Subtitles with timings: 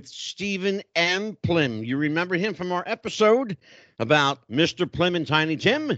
[0.00, 1.36] with Stephen M.
[1.42, 1.84] Plym.
[1.84, 3.58] You remember him from our episode
[3.98, 4.90] about Mr.
[4.90, 5.92] Plym and Tiny Tim?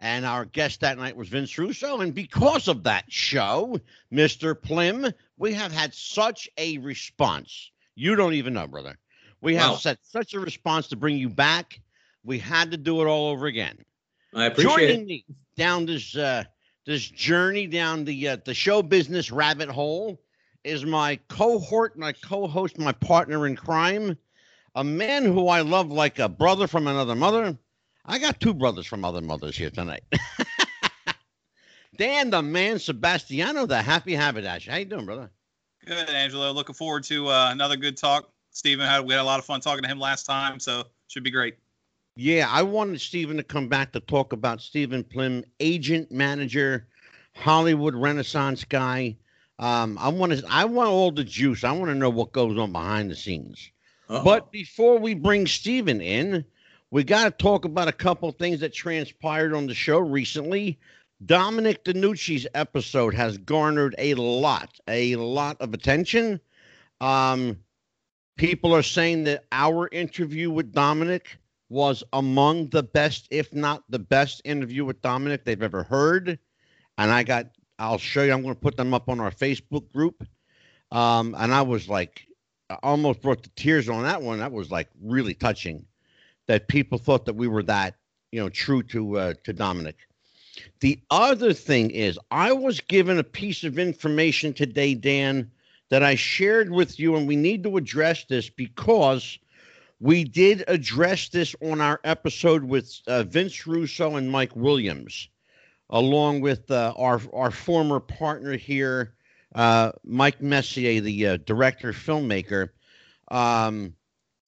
[0.00, 2.00] And our guest that night was Vince Russo.
[2.00, 3.78] And because of that show,
[4.12, 4.60] Mr.
[4.60, 7.70] Plym, we have had such a response.
[7.94, 8.98] You don't even know, brother.
[9.40, 9.76] We have Wow.
[9.76, 11.80] set such a response to bring you back.
[12.24, 13.78] We had to do it all over again.
[14.34, 15.06] I appreciate Joining it.
[15.06, 15.24] me
[15.56, 16.42] down this uh,
[16.86, 20.20] this journey down the uh, the show business rabbit hole
[20.68, 24.16] is my cohort, my co-host, my partner in crime,
[24.74, 27.56] a man who I love like a brother from another mother.
[28.04, 30.04] I got two brothers from other mothers here tonight.
[31.96, 34.70] Dan, the man, Sebastiano, the happy haberdasher.
[34.70, 35.30] How you doing, brother?
[35.84, 36.52] Good, Angelo.
[36.52, 38.30] Looking forward to uh, another good talk.
[38.50, 41.24] Stephen had we had a lot of fun talking to him last time, so should
[41.24, 41.56] be great.
[42.16, 46.88] Yeah, I wanted Stephen to come back to talk about Stephen Plym, agent, manager,
[47.34, 49.16] Hollywood Renaissance guy.
[49.58, 51.64] Um, I want to, I want all the juice.
[51.64, 53.70] I want to know what goes on behind the scenes.
[54.08, 54.22] Uh-oh.
[54.22, 56.44] But before we bring Stephen in,
[56.90, 60.78] we got to talk about a couple things that transpired on the show recently.
[61.26, 66.40] Dominic DeNucci's episode has garnered a lot, a lot of attention.
[67.00, 67.58] Um,
[68.36, 73.98] people are saying that our interview with Dominic was among the best, if not the
[73.98, 76.38] best interview with Dominic they've ever heard.
[76.96, 77.46] And I got,
[77.78, 80.26] I'll show you, I'm going to put them up on our Facebook group.
[80.90, 82.26] Um, and I was like,
[82.70, 84.38] I almost brought the tears on that one.
[84.38, 85.86] That was like really touching
[86.46, 87.94] that people thought that we were that,
[88.32, 89.96] you know, true to uh, to Dominic.
[90.80, 95.50] The other thing is, I was given a piece of information today, Dan,
[95.90, 99.38] that I shared with you, and we need to address this because
[100.00, 105.28] we did address this on our episode with uh, Vince Russo and Mike Williams,
[105.90, 109.14] along with uh, our our former partner here,
[109.54, 112.70] uh, Mike Messier, the uh, director filmmaker.
[113.30, 113.94] Um,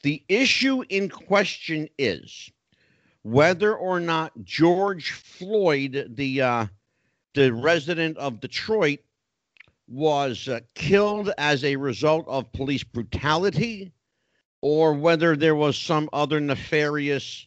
[0.03, 2.51] the issue in question is
[3.23, 6.67] whether or not George Floyd, the uh,
[7.35, 9.01] the resident of Detroit,
[9.89, 13.93] was uh, killed as a result of police brutality,
[14.63, 17.47] or whether there was some other nefarious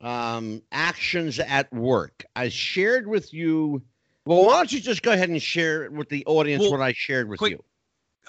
[0.00, 2.24] um, actions at work.
[2.36, 3.82] I shared with you.
[4.24, 6.92] Well, why don't you just go ahead and share with the audience Well, what I
[6.92, 7.64] shared with quick- you?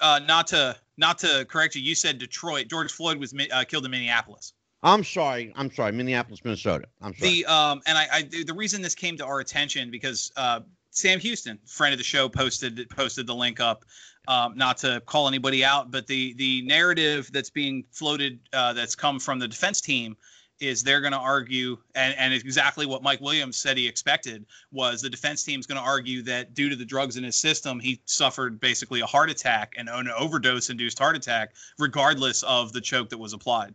[0.00, 2.68] Uh, not to not to correct you, you said Detroit.
[2.68, 4.54] George Floyd was uh, killed in Minneapolis.
[4.82, 5.52] I'm sorry.
[5.56, 5.92] I'm sorry.
[5.92, 6.86] Minneapolis, Minnesota.
[7.02, 7.30] I'm sorry.
[7.42, 10.60] The um and I, I the reason this came to our attention because uh
[10.90, 13.84] Sam Houston, friend of the show, posted posted the link up.
[14.28, 18.94] Um, not to call anybody out, but the the narrative that's being floated uh, that's
[18.94, 20.16] come from the defense team
[20.60, 25.00] is they're going to argue, and and exactly what Mike Williams said he expected was
[25.02, 28.00] the defense team's going to argue that due to the drugs in his system, he
[28.04, 33.08] suffered basically a heart attack and an overdose induced heart attack, regardless of the choke
[33.08, 33.74] that was applied.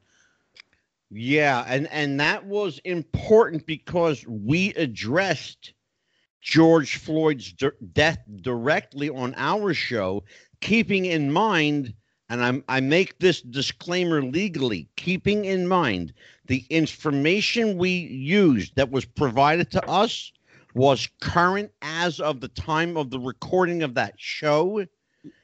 [1.09, 5.73] Yeah, and and that was important because we addressed
[6.41, 10.23] George Floyd's di- death directly on our show,
[10.61, 11.93] keeping in mind,
[12.29, 16.13] and I'm, I make this disclaimer legally, keeping in mind
[16.47, 20.31] the information we used that was provided to us
[20.73, 24.85] was current as of the time of the recording of that show.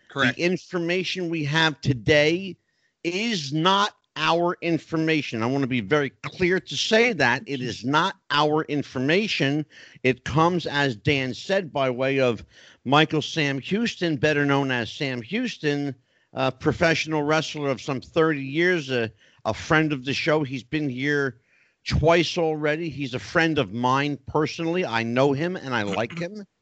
[0.09, 0.35] Correct.
[0.35, 2.57] The information we have today
[3.03, 5.41] is not our information.
[5.41, 9.65] I want to be very clear to say that it is not our information.
[10.03, 12.43] It comes, as Dan said, by way of
[12.83, 15.95] Michael Sam Houston, better known as Sam Houston,
[16.33, 19.09] a professional wrestler of some 30 years, a,
[19.45, 20.43] a friend of the show.
[20.43, 21.37] He's been here
[21.87, 22.89] twice already.
[22.89, 24.85] He's a friend of mine personally.
[24.85, 26.45] I know him and I like him.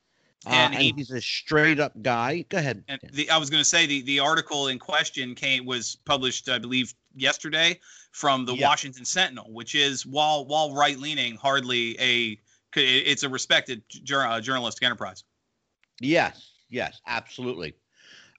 [0.45, 2.45] Uh, And and he- he's a straight up guy.
[2.47, 2.81] Go ahead.
[2.87, 6.47] And the, I was going to say the, the article in question came was published,
[6.47, 7.77] I believe, yesterday
[8.13, 8.69] from the Yeah.
[8.69, 12.39] Washington Sentinel, which is while while right leaning, hardly a
[12.73, 15.25] it's a respected jour- uh, journalistic enterprise.
[15.99, 17.73] Yes, yes, absolutely.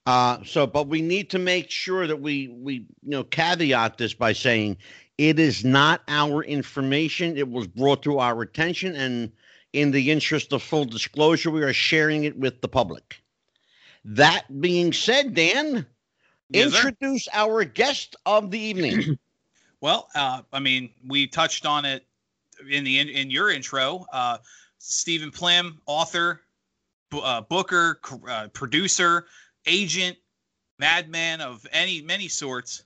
[0.05, 4.13] Uh, so, but we need to make sure that we we you know caveat this
[4.13, 4.77] by saying
[5.17, 7.37] it is not our information.
[7.37, 9.31] It was brought to our attention, and
[9.73, 13.21] in the interest of full disclosure, we are sharing it with the public.
[14.03, 15.85] That being said, Dan,
[16.49, 16.87] Yes, sir.
[16.89, 19.17] introduce our guest of the evening.
[19.81, 22.05] Well, uh, I mean, we touched on it
[22.69, 24.05] in the in, in your intro.
[24.13, 24.37] Uh,
[24.77, 26.41] Stephen Plym, author,
[27.09, 29.25] b- uh, booker, c- uh, producer,
[29.65, 30.17] agent,
[30.79, 32.83] madman of any many sorts,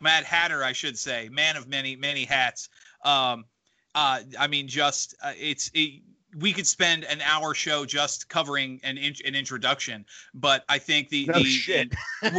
[0.00, 2.68] Mad Hatter, I should say, man of many many hats.
[3.04, 3.44] Um,
[3.94, 6.02] uh, I mean, just uh, it's it,
[6.38, 11.08] we could spend an hour show just covering an in, an introduction, but I think
[11.10, 11.92] the No the, shit.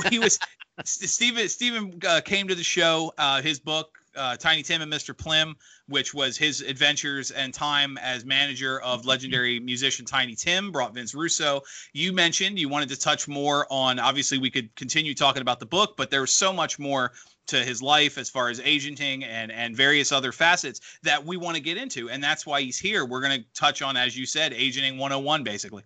[0.09, 0.39] he was
[0.85, 3.13] Stephen Stephen uh, came to the show.
[3.18, 5.18] Uh, his book uh, Tiny Tim and Mr.
[5.18, 5.56] Plym,
[5.88, 11.13] which was his adventures and time as manager of legendary musician Tiny Tim, brought Vince
[11.13, 11.62] Russo.
[11.94, 14.00] You mentioned you wanted to touch more on.
[14.00, 17.12] Obviously, we could continue talking about the book, but there was so much more
[17.48, 21.57] to his life as far as agenting and and various other facets that we want
[21.57, 24.25] to get into and that's why he's here we're going to touch on as you
[24.25, 25.83] said agenting 101 basically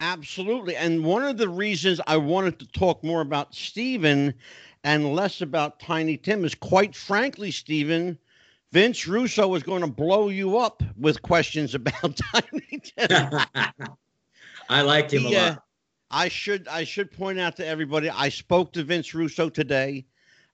[0.00, 0.76] Absolutely.
[0.76, 4.32] And one of the reasons I wanted to talk more about Stephen
[4.84, 8.18] and less about Tiny Tim is quite frankly, Stephen,
[8.72, 13.30] Vince Russo was going to blow you up with questions about Tiny Tim.
[14.68, 15.62] I liked him a He, uh, lot.
[16.10, 20.06] I should I should point out to everybody I spoke to Vince Russo today.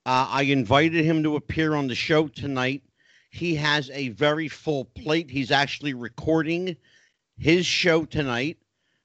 [0.05, 2.83] Uh, I invited him to appear on the show tonight.
[3.31, 5.31] He has a very full plate.
[5.31, 6.77] He's actually recording
[7.39, 8.59] his show tonight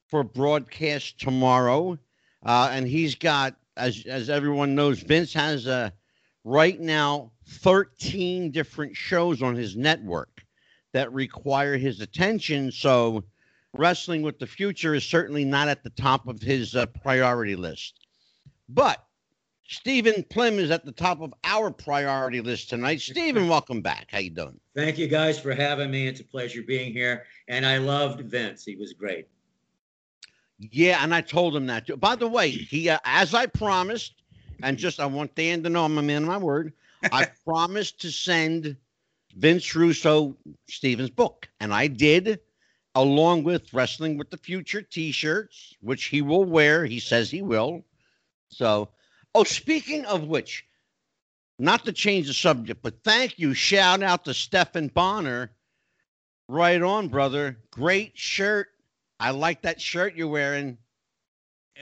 [0.07, 1.97] for broadcast tomorrow,
[2.45, 5.89] uh, and he's got as as everyone knows, Vince has uh,
[6.43, 10.43] right now thirteen different shows on his network
[10.93, 12.71] that require his attention.
[12.71, 13.23] So
[13.73, 17.99] wrestling with the future is certainly not at the top of his uh, priority list.
[18.67, 19.03] But
[19.67, 22.99] Stephen Plym is at the top of our priority list tonight.
[23.01, 24.07] Stephen, welcome back.
[24.11, 24.59] How you doing?
[24.75, 26.07] Thank you guys for having me.
[26.07, 27.25] It's a pleasure being here.
[27.47, 28.65] And I loved Vince.
[28.65, 29.27] He was great.
[30.69, 31.87] Yeah, and I told him that.
[31.87, 31.97] Too.
[31.97, 34.13] By the way, he, uh, as I promised,
[34.61, 36.73] and just I want Dan to know I'm a man of my word.
[37.11, 38.77] I promised to send
[39.35, 40.37] Vince Russo
[40.69, 42.41] Stephen's book, and I did,
[42.93, 46.85] along with Wrestling with the Future T-shirts, which he will wear.
[46.85, 47.83] He says he will.
[48.49, 48.89] So,
[49.33, 50.65] oh, speaking of which,
[51.57, 53.55] not to change the subject, but thank you.
[53.55, 55.51] Shout out to Stephan Bonnar.
[56.47, 57.57] Right on, brother.
[57.71, 58.67] Great shirt.
[59.21, 60.77] I like that shirt you're wearing.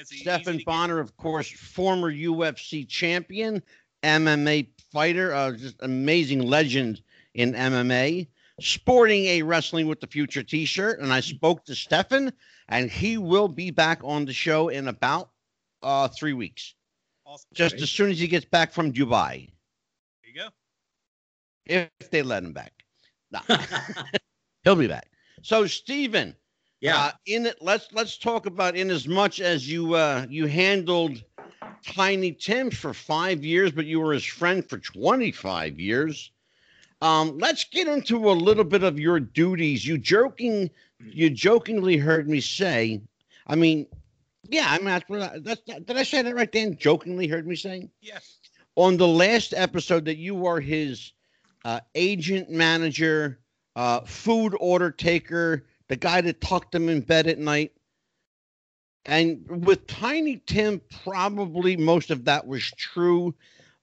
[0.04, 3.64] Stephan Bonnar, of course, former UFC champion,
[4.04, 7.02] MMA fighter, uh, just amazing legend
[7.34, 8.28] in MMA,
[8.60, 11.00] sporting a Wrestling with the Future t shirt.
[11.00, 12.34] And I spoke to Stephan,
[12.68, 15.30] and he will be back on the show in about
[15.82, 16.76] uh, three weeks,
[17.26, 17.48] awesome.
[17.54, 17.84] just Great.
[17.84, 19.50] as soon as he gets back from Dubai,
[20.24, 20.50] there you go
[21.66, 22.74] if they let him back.
[23.32, 23.42] Nah.
[24.64, 25.10] he'll be back.
[25.42, 26.36] So, Stephen,
[26.82, 26.98] yeah.
[26.98, 31.24] Uh, in it, let's let's talk about in as much as you uh, you handled
[31.86, 36.32] Tiny Tim for five years, but you were his friend for twenty five years.
[37.02, 39.86] Um, let's get into a little bit of your duties.
[39.86, 43.02] You joking, you jokingly heard me say.
[43.48, 43.88] I mean,
[44.50, 46.52] yeah, I mean that's what I, that's did I say that right?
[46.52, 48.40] Dan jokingly heard me saying Yes.
[48.76, 51.14] on the last episode that you are his
[51.66, 53.40] uh, agent manager,
[53.76, 57.74] uh, food order taker, the guy that tucked him in bed at night.
[59.06, 63.36] And with Tiny Tim, probably most of that was true,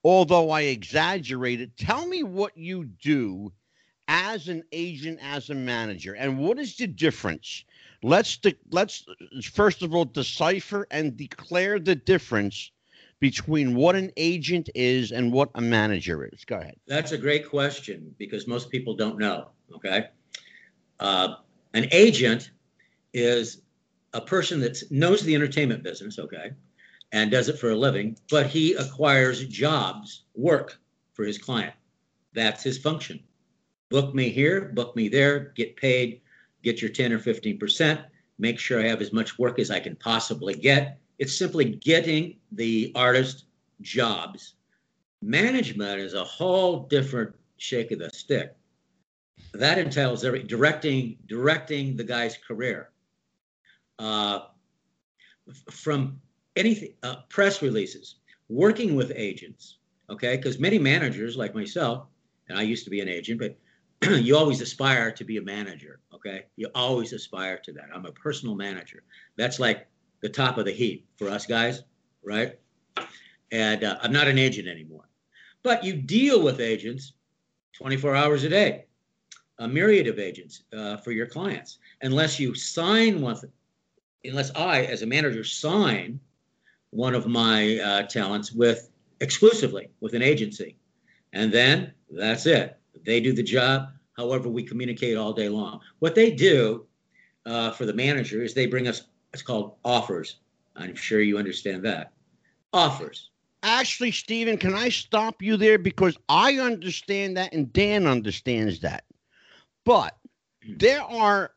[0.04, 1.76] although I exaggerated.
[1.76, 3.52] Tell me what you do
[4.08, 7.64] as an agent, as a manager, and what is the difference?
[8.04, 9.04] Let's de- let's
[9.52, 12.70] first of all decipher and declare the difference
[13.18, 16.44] between what an agent is and what a manager is.
[16.44, 16.76] Go ahead.
[16.86, 19.48] That's a great question because most people don't know.
[19.74, 20.08] Okay.
[21.00, 21.36] Uh,
[21.76, 22.52] an agent
[23.12, 23.60] is
[24.14, 26.52] a person that knows the entertainment business, okay,
[27.12, 30.78] and does it for a living, but he acquires jobs, work
[31.12, 31.74] for his client.
[32.32, 33.20] That's his function.
[33.90, 36.22] Book me here, book me there, get paid,
[36.62, 38.02] get your 10 or 15%,
[38.38, 40.98] make sure I have as much work as I can possibly get.
[41.18, 43.44] It's simply getting the artist
[43.82, 44.54] jobs.
[45.20, 48.56] Management is a whole different shake of the stick.
[49.52, 52.90] That entails every directing directing the guy's career.
[53.98, 54.40] Uh,
[55.70, 56.20] from
[56.56, 58.16] anything uh, press releases,
[58.48, 59.78] working with agents,
[60.10, 60.36] okay?
[60.36, 62.06] Because many managers like myself,
[62.48, 63.56] and I used to be an agent, but
[64.22, 66.44] you always aspire to be a manager, okay?
[66.56, 67.88] You always aspire to that.
[67.94, 69.02] I'm a personal manager.
[69.36, 69.86] That's like
[70.22, 71.82] the top of the heap for us guys,
[72.22, 72.58] right?
[73.52, 75.08] And uh, I'm not an agent anymore.
[75.62, 77.12] But you deal with agents
[77.74, 78.85] 24 hours a day,
[79.58, 81.78] a myriad of agents uh, for your clients.
[82.02, 83.36] Unless you sign one,
[84.24, 86.20] unless I, as a manager, sign
[86.90, 90.76] one of my uh, talents with exclusively with an agency,
[91.32, 92.78] and then that's it.
[93.04, 93.88] They do the job.
[94.16, 95.80] However, we communicate all day long.
[95.98, 96.86] What they do
[97.44, 100.36] uh, for the manager is they bring us it's called offers.
[100.76, 102.12] I'm sure you understand that.
[102.72, 103.30] Offers.
[103.62, 109.04] Actually, Stephen, can I stop you there because I understand that and Dan understands that.
[109.86, 110.18] But
[110.68, 111.52] there are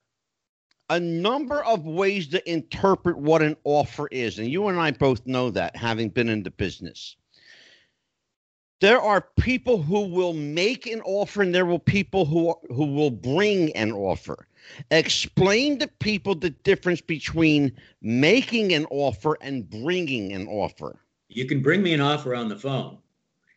[0.89, 5.25] a number of ways to interpret what an offer is, and you and I both
[5.25, 7.17] know that, having been in the business.
[8.81, 13.11] There are people who will make an offer, and there will people who who will
[13.11, 14.47] bring an offer.
[14.91, 20.99] Explain to people the difference between making an offer and bringing an offer.
[21.29, 22.99] You can bring me an offer on the phone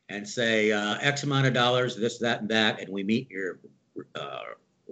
[0.09, 3.61] and say uh, X amount of dollars, this, that, and that, and we meet your
[4.15, 4.41] uh,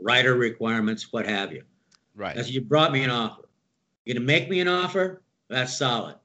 [0.00, 1.62] rider requirements, what have you.
[2.14, 2.35] Right.
[2.35, 3.49] That's you brought me an offer.
[4.04, 5.23] You're gonna make me an offer.
[5.49, 6.16] That's solid.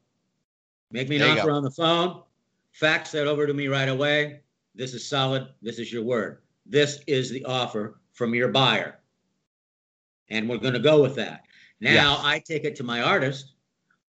[0.91, 2.22] Make me an There offer on the phone.
[2.72, 4.41] Fax that over to me right away.
[4.75, 5.48] This is solid.
[5.62, 6.39] This is your word.
[6.65, 9.00] This is the offer from your buyer,
[10.29, 11.46] and we're gonna go with that.
[11.79, 12.22] Now Yes.
[12.24, 13.53] I take it to my artist.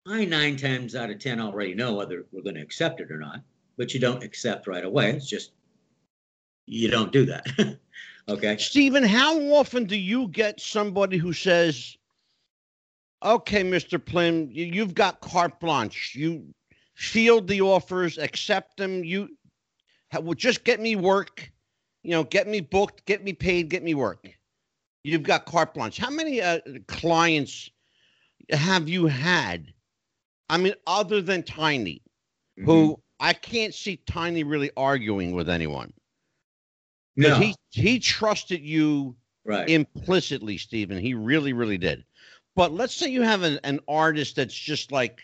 [0.07, 3.17] I nine times out of ten already know whether we're going to accept it or
[3.17, 3.41] not,
[3.75, 5.11] but you don't accept right away.
[5.11, 5.51] It's just
[6.65, 7.45] you don't do that.
[8.29, 8.57] okay.
[8.57, 11.97] Stephen, how often do you get somebody who says,
[13.23, 16.15] "Okay, Mister Plym, you, you've got carte blanche.
[16.15, 16.53] You
[16.95, 19.03] field the offers, accept them.
[19.03, 19.29] You
[20.13, 21.51] well, just get me work.
[22.03, 24.29] You know, get me booked, get me paid, get me work.
[25.03, 25.97] You've got carte blanche.
[25.97, 27.69] How many uh, clients
[28.49, 29.73] have you had?
[30.49, 32.01] I mean, other than Tiny,
[32.57, 35.93] who I can't see Tiny really arguing with anyone.
[37.17, 39.67] No, he he trusted you right.
[39.67, 40.99] implicitly, Stephen.
[40.99, 42.03] He really, really did.
[42.55, 45.19] But let's say you have an, an artist that's just like,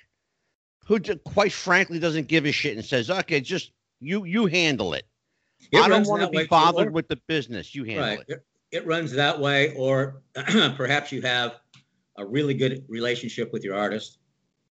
[0.85, 5.05] who quite frankly doesn't give a shit and says, "Okay, just you you handle it.
[5.71, 7.73] It I don't want to be bothered or- with the business.
[7.73, 8.19] You handle right.
[8.27, 8.45] it." It,
[8.77, 11.59] it runs that way, or perhaps you have
[12.17, 14.17] a really good relationship with your artist.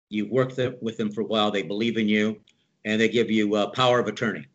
[0.08, 1.50] You've worked th- with them for a while.
[1.50, 2.40] They believe in you,
[2.84, 4.46] and they give you uh, power of attorney.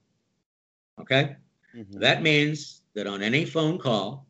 [0.99, 1.35] Okay.
[1.75, 1.99] Mhm.
[1.99, 4.27] That means that on any phone call,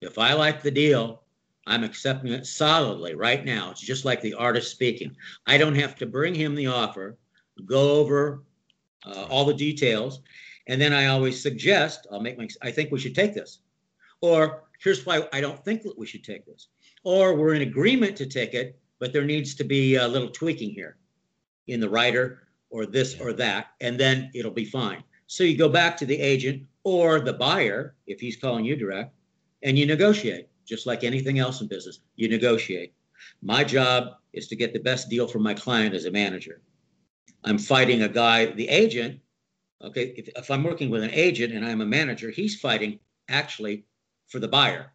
[0.00, 1.22] if I like the deal,
[1.66, 3.70] I'm accepting it solidly right now.
[3.70, 5.16] It's just like the artist speaking.
[5.46, 7.18] I don't have to bring him the offer,
[7.64, 8.44] go over
[9.04, 10.20] uh, all the details,
[10.66, 13.60] and then I always suggest, I'll make my, I think we should take this.
[14.20, 16.68] Or here's why I don't think that we should take this.
[17.04, 20.70] Or we're in agreement to take it, but there needs to be a little tweaking
[20.70, 20.96] here
[21.66, 25.02] in the writer or this or that, and then it'll be fine.
[25.26, 29.14] So you go back to the agent or the buyer, if he's calling you direct,
[29.62, 32.00] and you negotiate, just like anything else in business.
[32.14, 32.94] You negotiate.
[33.42, 36.60] My job is to get the best deal for my client as a manager.
[37.44, 39.20] I'm fighting a guy, the agent.
[39.82, 43.84] Okay, if, if I'm working with an agent and I'm a manager, he's fighting actually
[44.28, 44.92] for the buyer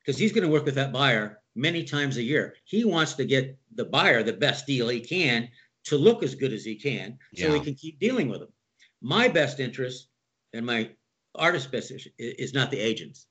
[0.00, 2.54] because he's going to work with that buyer many times a year.
[2.64, 5.48] He wants to get the buyer the best deal he can
[5.84, 8.48] to look as good as he can so he can keep dealing with them.
[9.00, 10.08] My best interest
[10.52, 10.90] and my
[11.34, 13.26] artist's best interest is not the agent's.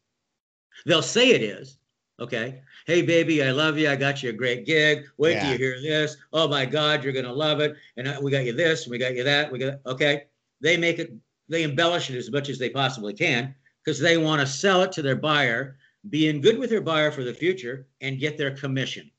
[0.86, 1.78] They'll say it is.
[2.20, 2.62] Okay.
[2.88, 3.90] Hey, baby, I love you.
[3.90, 5.06] I got you a great gig.
[5.18, 6.18] Wait till you hear this.
[6.34, 7.76] Oh my God, you're gonna love it.
[7.96, 9.52] And we got you this, and we got you that.
[9.52, 10.24] We got okay.
[10.62, 11.14] They make it.
[11.50, 14.92] They embellish it as much as they possibly can because they want to sell it
[14.94, 15.78] to their buyer,
[16.10, 19.10] be in good with their buyer for the future, and get their commission.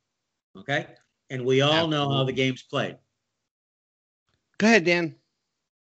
[0.57, 0.87] Okay.
[1.31, 2.97] And we all know how the game's played.
[4.59, 5.15] Go ahead, Dan.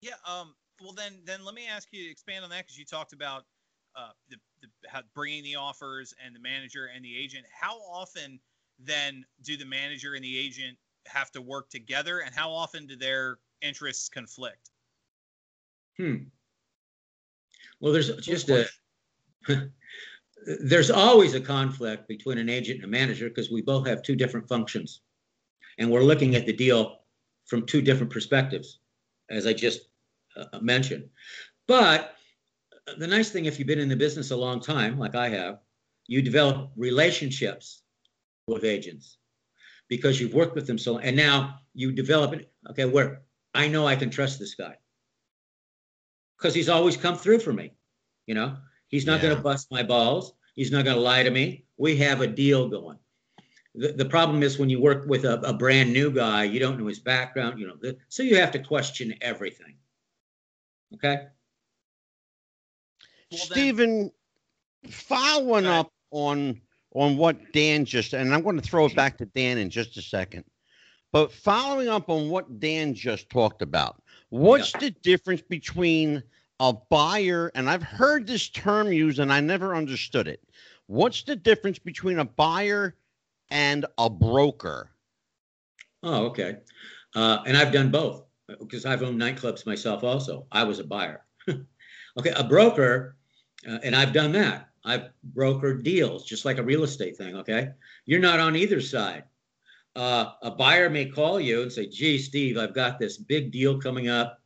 [0.06, 0.14] Yeah.
[0.24, 0.54] Um.
[0.80, 3.44] Well, then, then let me ask you to expand on that because you talked about
[3.96, 7.44] uh, the, the how, bringing the offers and the manager and the agent.
[7.50, 8.38] How often
[8.78, 12.94] then do the manager and the agent have to work together, and how often do
[12.94, 14.70] their interests conflict?
[15.96, 16.16] Hmm.
[17.80, 18.68] Well, there's just a
[20.46, 24.14] there's always a conflict between an agent and a manager because we both have two
[24.14, 25.00] different functions,
[25.78, 27.00] and we're looking at the deal
[27.46, 28.78] from two different perspectives,
[29.30, 29.88] as I just
[30.36, 31.08] uh, mentioned.
[31.66, 32.14] But
[32.98, 35.58] the nice thing, if you've been in the business a long time, like I have,
[36.06, 37.82] you develop relationships
[38.46, 39.18] with agents
[39.88, 41.02] because you've worked with them so, long.
[41.02, 42.50] and now you develop it.
[42.70, 43.22] Okay, where
[43.54, 44.76] I know I can trust this guy
[46.36, 47.72] because he's always come through for me.
[48.26, 48.56] You know,
[48.88, 50.32] he's not going to bust my balls.
[50.54, 51.64] He's not going to lie to me.
[51.76, 52.98] We have a deal going.
[53.74, 56.78] The, the problem is when you work with a, a brand new guy, you don't
[56.78, 59.74] know his background, you know, the, so you have to question everything.
[60.94, 61.26] Okay.
[63.30, 64.12] Well, then- Stephen,
[64.88, 66.60] following up on
[66.94, 69.96] on what Dan just and I'm going to throw it back to Dan in just
[69.96, 70.44] a second.
[71.12, 76.22] But following up on what Dan just talked about, what's the difference between
[76.60, 80.40] a buyer and I've heard this term used and I never understood it.
[80.86, 82.96] What's the difference between a buyer
[83.50, 84.90] and a broker?
[86.02, 86.58] Oh, okay.
[87.14, 90.46] Uh, and I've done both because I've owned nightclubs myself also.
[90.52, 91.24] I was a buyer.
[91.48, 93.16] okay, a broker,
[93.68, 94.70] uh, and I've done that.
[94.84, 97.36] I've brokered deals, just like a real estate thing.
[97.36, 97.70] Okay,
[98.04, 99.24] you're not on either side.
[99.96, 103.80] Uh, a buyer may call you and say, "Gee, Steve, I've got this big deal
[103.80, 104.40] coming up.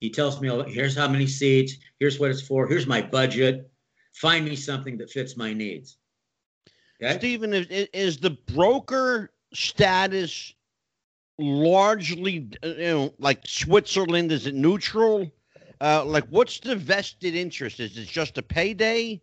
[0.00, 3.70] He tells me, here's how many seats, here's what it's for, here's my budget.
[4.12, 5.96] Find me something that fits my needs."
[7.02, 7.18] Okay?
[7.18, 10.54] Stephen, is, is the broker status
[11.38, 14.32] largely, uh, you know, like Switzerland?
[14.32, 15.30] Is it neutral?
[15.80, 17.80] Uh, like, what's the vested interest?
[17.80, 19.20] Is it just a payday?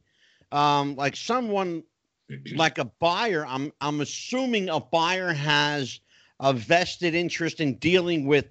[0.52, 1.84] Um, like someone,
[2.56, 6.00] like a buyer, I'm I'm assuming a buyer has
[6.40, 8.46] a vested interest in dealing with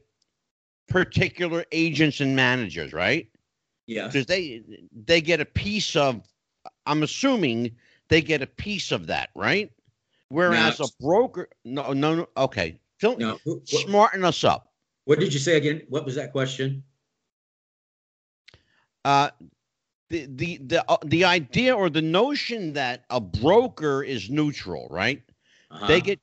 [0.89, 3.29] particular agents and managers, right?
[3.87, 4.07] Yeah.
[4.07, 6.23] Because they they get a piece of.
[6.87, 7.77] I'm assuming
[8.09, 9.71] they get a piece of that, right?
[10.29, 12.29] Whereas a broker, no, no, no.
[12.37, 13.37] Okay, Phil, no.
[13.65, 14.73] smarten us up.
[15.07, 15.83] What did you say again?
[15.89, 16.85] What was that question?
[19.05, 19.31] Uh,
[20.09, 25.21] the the the uh, the idea or the notion that a broker is neutral, right?
[25.73, 25.89] Uh-huh.
[25.89, 26.21] They get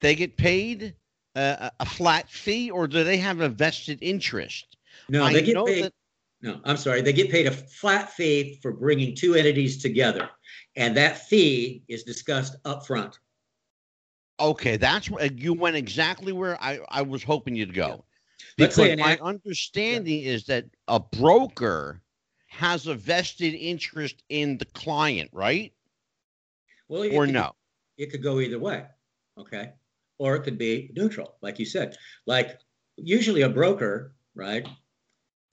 [0.00, 0.96] they get paid
[1.36, 4.76] uh, a flat fee, or do they have a vested interest?
[5.08, 5.84] No, I they get paid.
[5.84, 5.92] That,
[6.40, 7.02] no, I'm sorry.
[7.02, 10.28] They get paid a flat fee for bringing two entities together,
[10.74, 13.20] and that fee is discussed up front.
[14.42, 18.04] Okay, that's you went exactly where I, I was hoping you'd go.
[18.58, 18.66] Yeah.
[18.66, 20.32] Because my understanding yeah.
[20.32, 22.02] is that a broker
[22.48, 25.72] has a vested interest in the client, right?
[26.88, 27.52] Well, or no?
[27.96, 28.84] it could go either way.
[29.38, 29.70] Okay.
[30.18, 31.96] Or it could be neutral, like you said.
[32.26, 32.58] Like
[32.96, 34.66] usually a broker, right,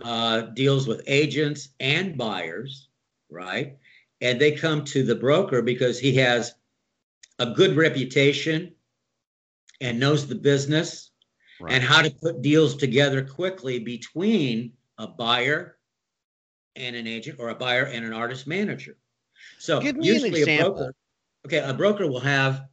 [0.03, 2.89] uh, deals with agents and buyers,
[3.29, 3.77] right?
[4.19, 6.53] And they come to the broker because he has
[7.37, 8.73] a good reputation
[9.81, 11.11] and knows the business
[11.59, 11.73] right.
[11.73, 15.77] and how to put deals together quickly between a buyer
[16.75, 18.97] and an agent or a buyer and an artist manager.
[19.57, 20.67] So Give me usually an example.
[20.67, 20.95] a broker,
[21.45, 22.65] okay, a broker will have,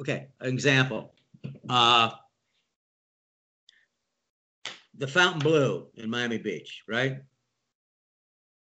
[0.00, 1.14] okay, an example.
[1.68, 2.10] Uh,
[4.96, 7.18] the Fontainebleau in Miami Beach, right,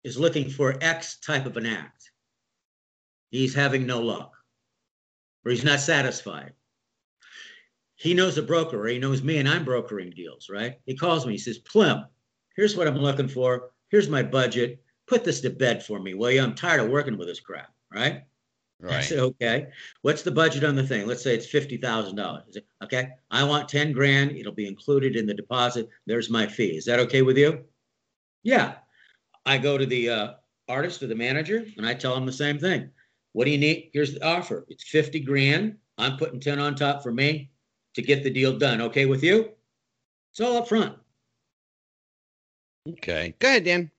[0.04, 2.10] is looking for X type of an act.
[3.30, 4.32] He's having no luck,
[5.44, 6.52] or he's not satisfied.
[8.00, 10.78] He knows a broker, or he knows me, and I'm brokering deals, right?
[10.86, 12.06] He calls me, he says, Plym,
[12.56, 14.82] here's what I'm looking for here's my budget.
[15.06, 16.40] Put this to bed for me, will you?
[16.40, 18.22] I'm tired of working with this crap, right?
[18.80, 18.94] Right.
[18.94, 19.66] I said, okay.
[20.00, 21.06] What's the budget on the thing?
[21.06, 22.56] Let's say it's fifty thousand dollars.
[22.82, 23.10] Okay.
[23.30, 24.36] I want ten grand.
[24.36, 25.90] It'll be included in the deposit.
[26.06, 26.76] There's my fee.
[26.76, 27.64] Is that okay with you?
[28.42, 28.76] Yeah.
[29.44, 30.28] I go to the uh,
[30.66, 32.88] artist or the manager and I tell them the same thing.
[33.32, 33.90] What do you need?
[33.92, 34.64] Here's the offer.
[34.68, 35.76] It's fifty grand.
[35.98, 37.50] I'm putting ten on top for me
[37.94, 38.80] to get the deal done.
[38.80, 39.50] Okay with you?
[40.30, 40.96] It's all up front.
[42.88, 43.34] Okay.
[43.38, 43.90] Go ahead, Dan.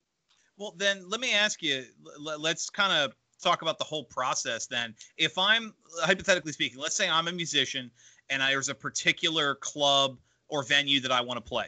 [0.57, 1.85] Well, then let me ask you.
[2.19, 4.67] Let's kind of talk about the whole process.
[4.67, 7.91] Then, if I'm hypothetically speaking, let's say I'm a musician
[8.29, 11.67] and I, there's a particular club or venue that I want to play.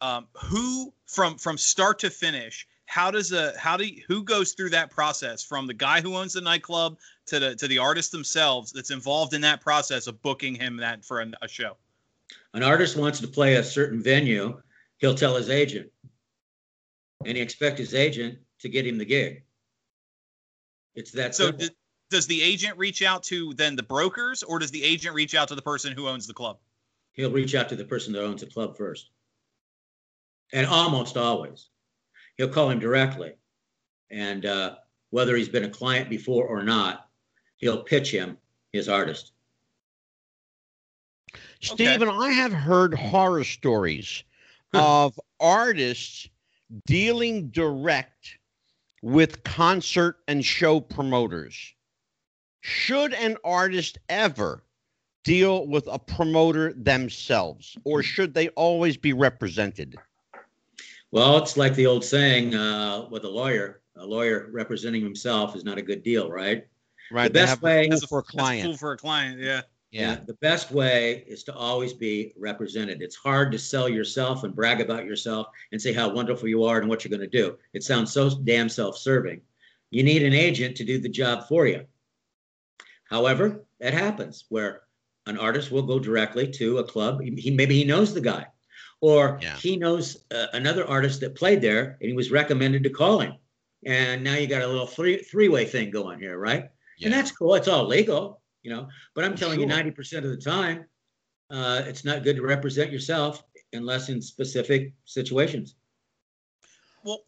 [0.00, 2.66] Um, who from from start to finish?
[2.86, 6.16] How does a how do you, who goes through that process from the guy who
[6.16, 6.98] owns the nightclub
[7.30, 11.04] to the to the artist themselves that's involved in that process of booking him that
[11.04, 11.76] for a, a show?
[12.54, 14.60] An artist wants to play a certain venue,
[14.98, 15.90] he'll tell his agent,
[17.24, 19.42] and he expect his agent to get him the gig.
[20.94, 21.52] It's that so.
[22.10, 25.46] Does the agent reach out to then the brokers, or does the agent reach out
[25.48, 26.58] to the person who owns the club?
[27.12, 29.10] He'll reach out to the person that owns the club first,
[30.52, 31.68] and almost always,
[32.36, 33.34] he'll call him directly,
[34.10, 34.74] and uh,
[35.10, 37.09] whether he's been a client before or not,
[37.60, 38.36] he'll pitch him
[38.72, 39.32] his artist.
[41.60, 42.26] Stephen, okay.
[42.26, 44.24] I have heard horror stories
[44.72, 46.28] of artists
[46.86, 48.38] dealing direct
[49.02, 51.74] with concert and show promoters.
[52.62, 54.64] Should an artist ever
[55.24, 59.96] deal with a promoter themselves, or should they always be represented?
[61.10, 65.64] Well, it's like the old saying uh, with a lawyer: a lawyer representing himself is
[65.64, 66.66] not a good deal, right?
[67.10, 67.32] Right.
[67.32, 68.78] The best way for a client.
[68.78, 69.62] for a client, yeah.
[69.90, 70.18] Yeah.
[70.24, 73.02] The best way is to always be represented.
[73.02, 76.78] It's hard to sell yourself and brag about yourself and say how wonderful you are
[76.78, 77.58] and what you're going to do.
[77.72, 79.40] It sounds so damn self serving.
[79.90, 81.86] You need an agent to do the job for you.
[83.04, 84.82] However, that happens where
[85.26, 87.20] an artist will go directly to a club.
[87.20, 88.46] He, maybe he knows the guy,
[89.00, 89.56] or yeah.
[89.56, 93.34] he knows uh, another artist that played there and he was recommended to call him.
[93.84, 96.70] And now you got a little three three way thing going here, right?
[97.00, 97.06] Yeah.
[97.06, 97.54] And that's cool.
[97.56, 98.88] It's all legal you know.
[99.14, 99.68] But I'm telling sure.
[99.68, 100.84] you, 90% of the time,
[101.50, 105.76] uh, it's not good to represent yourself unless in specific situations.
[107.04, 107.20] Well,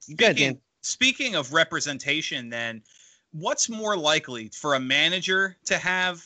[0.00, 2.82] speaking, speaking of representation, then
[3.32, 6.22] what's more likely for a manager to have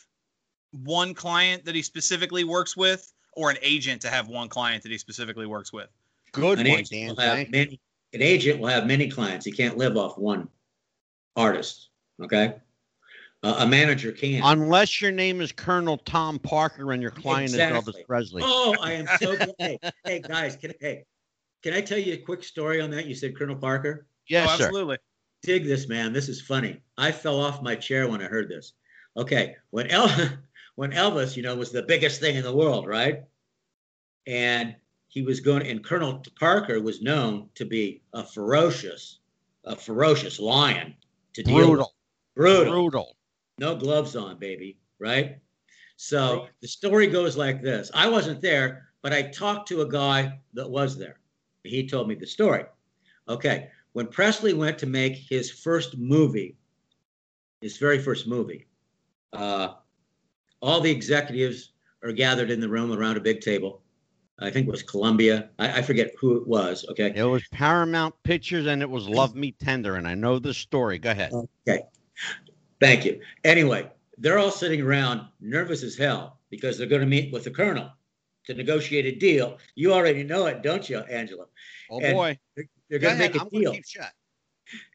[0.82, 4.92] one client that he specifically works with, or an agent to have one client that
[4.92, 5.88] he specifically works with?
[6.32, 7.08] Good An one, agent, Dan.
[7.08, 7.80] will have many,
[8.12, 9.44] an agent will have many clients.
[9.44, 10.48] He can't live off one
[11.36, 11.90] artist.
[12.22, 12.54] Okay.
[13.44, 14.40] Uh, a manager can.
[14.42, 18.40] Unless your name is Colonel Tom Parker and your client is Elvis Presley.
[18.42, 19.54] Oh, I am so glad.
[19.58, 21.04] hey, hey, guys, can hey,
[21.62, 23.04] can I tell you a quick story on that?
[23.04, 24.06] You said Colonel Parker.
[24.28, 24.64] yes, oh, sir.
[24.64, 24.96] absolutely.
[25.42, 26.14] Dig this, man.
[26.14, 26.80] This is funny.
[26.96, 28.72] I fell off my chair when I heard this.
[29.14, 30.08] Okay, when El
[30.76, 33.24] when Elvis, you know, was the biggest thing in the world, right?
[34.26, 34.74] And
[35.08, 39.18] he was going, and Colonel Parker was known to be a ferocious,
[39.64, 40.94] a ferocious lion
[41.34, 41.66] to deal with.
[42.34, 42.72] Brutal.
[42.72, 43.16] Brutal.
[43.58, 45.38] No gloves on, baby, right?
[45.96, 46.50] So Right.
[46.60, 47.90] the story goes like this.
[47.94, 51.20] I wasn't there, but I talked to a guy that was there.
[51.62, 52.64] He told me the story.
[53.28, 56.56] Okay, when Presley went to make his first movie,
[57.60, 58.66] his very first movie,
[59.32, 59.74] uh,
[60.60, 63.82] all the executives are gathered in the room around a big table.
[64.40, 65.50] I think it was Columbia.
[65.58, 66.84] I, I forget who it was.
[66.90, 67.12] Okay.
[67.14, 69.94] It was Paramount Pictures and it was Love Me Tender.
[69.94, 70.98] And I know the story.
[70.98, 71.32] Go ahead.
[71.66, 71.82] Okay.
[72.84, 73.20] Thank you.
[73.44, 77.50] Anyway, they're all sitting around nervous as hell because they're going to meet with the
[77.50, 77.90] colonel
[78.46, 79.58] to negotiate a deal.
[79.74, 81.46] You already know it, don't you, Angela?
[81.90, 82.38] Oh, and boy.
[82.56, 83.72] They're Go going to make a I'm deal.
[83.72, 84.12] to keep shut.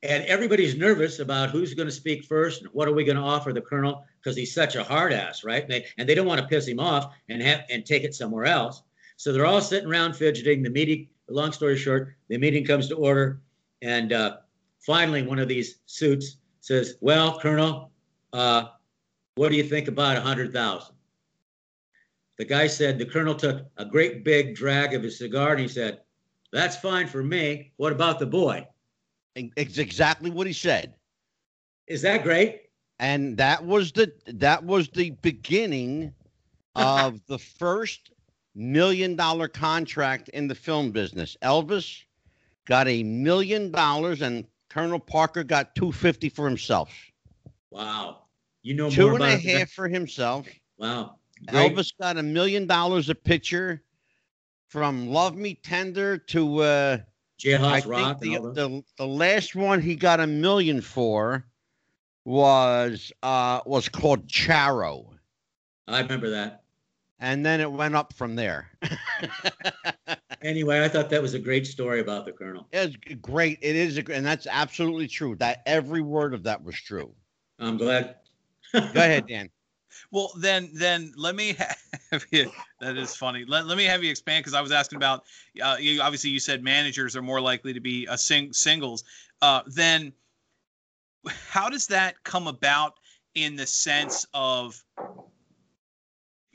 [0.04, 3.24] And everybody's nervous about who's going to speak first and what are we going to
[3.24, 5.64] offer the colonel because he's such a hard ass, right?
[5.64, 8.14] And they, and they don't want to piss him off and have and take it
[8.14, 8.84] somewhere else.
[9.18, 10.64] So they're all sitting around fidgeting.
[10.64, 13.42] The meeting, long story short, the meeting comes to order,
[13.82, 14.38] and uh,
[14.80, 16.38] finally one of these suits
[16.70, 17.92] says, "Well, Colonel,
[18.32, 18.68] uh,
[19.36, 20.96] what do you think about a hundred thousand?
[22.38, 25.68] The guy said the colonel took a great big drag of his cigar and he
[25.68, 26.02] said,
[26.54, 27.74] "That's fine for me.
[27.78, 28.68] What about the boy?
[29.36, 30.94] It's exactly what he said.
[31.88, 36.14] Is that great?" and that was the that was the beginning
[36.76, 38.12] of the first
[38.56, 41.36] million dollar contract in the film business.
[41.42, 42.04] Elvis
[42.66, 46.92] got a million dollars, and Colonel Parker got two fifty for himself.
[47.72, 48.24] Wow.
[48.62, 50.48] You know Two and a half for himself.
[50.78, 51.16] Wow.
[51.48, 51.76] Great.
[51.76, 53.82] Elvis got a million dollars a picture
[54.68, 57.06] from Love Me Tender to uh I
[57.42, 58.56] Jailhouse think Rock the, and all that.
[58.56, 61.46] the the last one he got a million for
[62.26, 65.06] was uh was called Charro.
[65.88, 66.64] I remember that.
[67.20, 68.70] and then it went up from there.
[70.42, 72.68] Anyway, I thought that was a great story about the colonel.
[72.72, 73.60] it's great.
[73.62, 75.36] It is, a, and that's absolutely true.
[75.36, 77.14] That every word of that was true.
[77.60, 78.16] I'm glad.
[78.74, 79.50] Go ahead, Dan.
[80.12, 81.56] Well, then, then let me
[82.12, 82.52] have you.
[82.80, 83.44] That is funny.
[83.46, 85.24] Let, let me have you expand because I was asking about.
[85.62, 89.04] Uh, you obviously you said managers are more likely to be a sing, singles.
[89.42, 90.14] Uh, then,
[91.28, 92.94] how does that come about
[93.36, 94.82] in the sense of?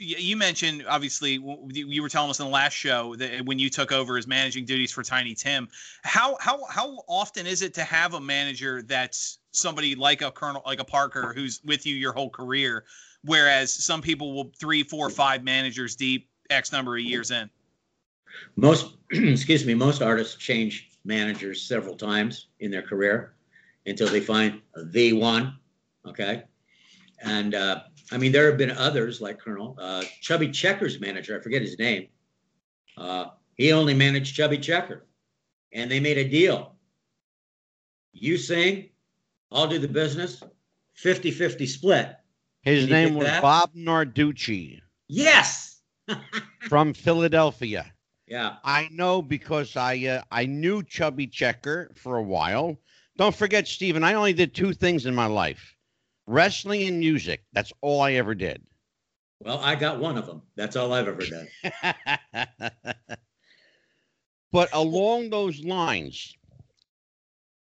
[0.04, 1.38] You mentioned obviously
[1.72, 4.64] you were telling us in the last show that when you took over as managing
[4.64, 5.68] duties for Tiny Tim,
[6.02, 10.62] how how how often is it to have a manager that's somebody like a Colonel
[10.66, 12.84] like a Parker who's with you your whole career?
[13.24, 17.50] whereas some people will three, four, five managers deep, X number of years in.
[18.56, 23.34] Most, excuse me, most artists change managers several times in their career
[23.86, 25.56] until they find the one.
[26.06, 26.44] Okay.
[27.20, 27.82] And uh,
[28.14, 31.36] I mean, there have been others like Colonel uh, Chubby Checker's manager.
[31.36, 32.06] I forget his name.
[32.96, 35.04] Uh, he only managed Chubby Checker,
[35.72, 36.76] and they made a deal.
[38.12, 38.90] You sing,
[39.50, 40.40] I'll do the business,
[40.94, 42.14] 50 50 split.
[42.62, 43.42] His name was that?
[43.42, 45.80] Bob Narducci Yes.
[46.68, 47.92] from Philadelphia.
[48.28, 48.56] yeah.
[48.62, 52.78] I know because I uh, I knew Chubby Checker for a while.
[53.16, 54.04] Don't forget, Stephen.
[54.04, 55.73] I only did two things in my life:
[56.26, 57.44] wrestling and music.
[57.52, 58.62] That's all I ever did.
[59.40, 60.42] Well, I got one of them.
[60.56, 61.48] That's all I've ever done.
[64.52, 66.34] but along those lines,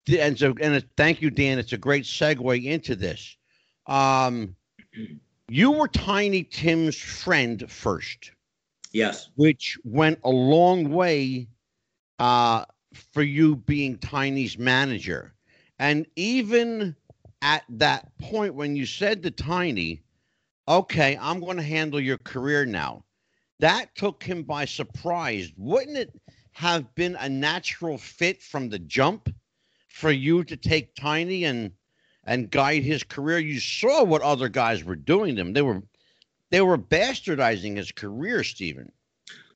[0.07, 1.59] and so and thank you, Dan.
[1.59, 3.35] It's a great segue into this.
[3.87, 4.55] Um,
[5.49, 8.31] you were Tiny Tim's friend first,
[8.93, 9.29] Yes.
[9.35, 11.47] which went a long way
[12.19, 12.65] uh,
[13.11, 15.33] for you being Tiny's manager.
[15.77, 16.95] And even
[17.41, 20.01] at that point, when you said to Tiny,
[20.67, 23.05] okay, I'm going to handle your career now,
[23.59, 25.51] that took him by surprise.
[25.57, 26.19] Wouldn't it
[26.53, 29.33] have been a natural fit from the jump
[29.87, 31.71] for you to take Tiny and
[32.25, 33.37] and guide his career?
[33.37, 35.53] You saw what other guys were doing to him.
[35.53, 35.83] They were
[36.51, 38.91] they were bastardizing his career, Stephen.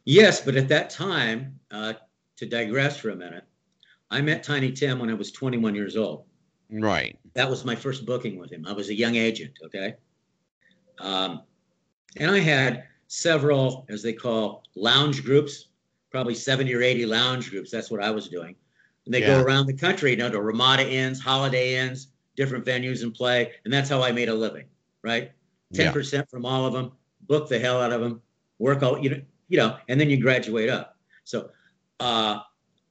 [0.06, 1.94] Yes, but at that time, uh,
[2.38, 3.44] to digress for a minute,
[4.10, 6.26] I met Tiny Tim when I was 21 years old.
[6.70, 7.18] Right.
[7.34, 8.66] That was my first booking with him.
[8.68, 9.96] I was a young agent, okay?
[11.00, 11.44] Um,
[12.18, 15.70] and I had several, as they call, lounge groups,
[16.12, 17.72] probably 70 or 80 lounge groups.
[17.72, 18.56] That's what I was doing.
[19.06, 19.38] And they Yeah.
[19.38, 23.54] go around the country, you know, to Ramada Inns, Holiday Inns, different venues and play.
[23.64, 24.66] And that's how I made a living,
[25.04, 25.32] right?
[25.74, 28.22] 10% from all of them, book the hell out of them,
[28.58, 30.98] work all, you know, you know, and then you graduate up.
[31.24, 31.52] So
[32.00, 32.40] uh,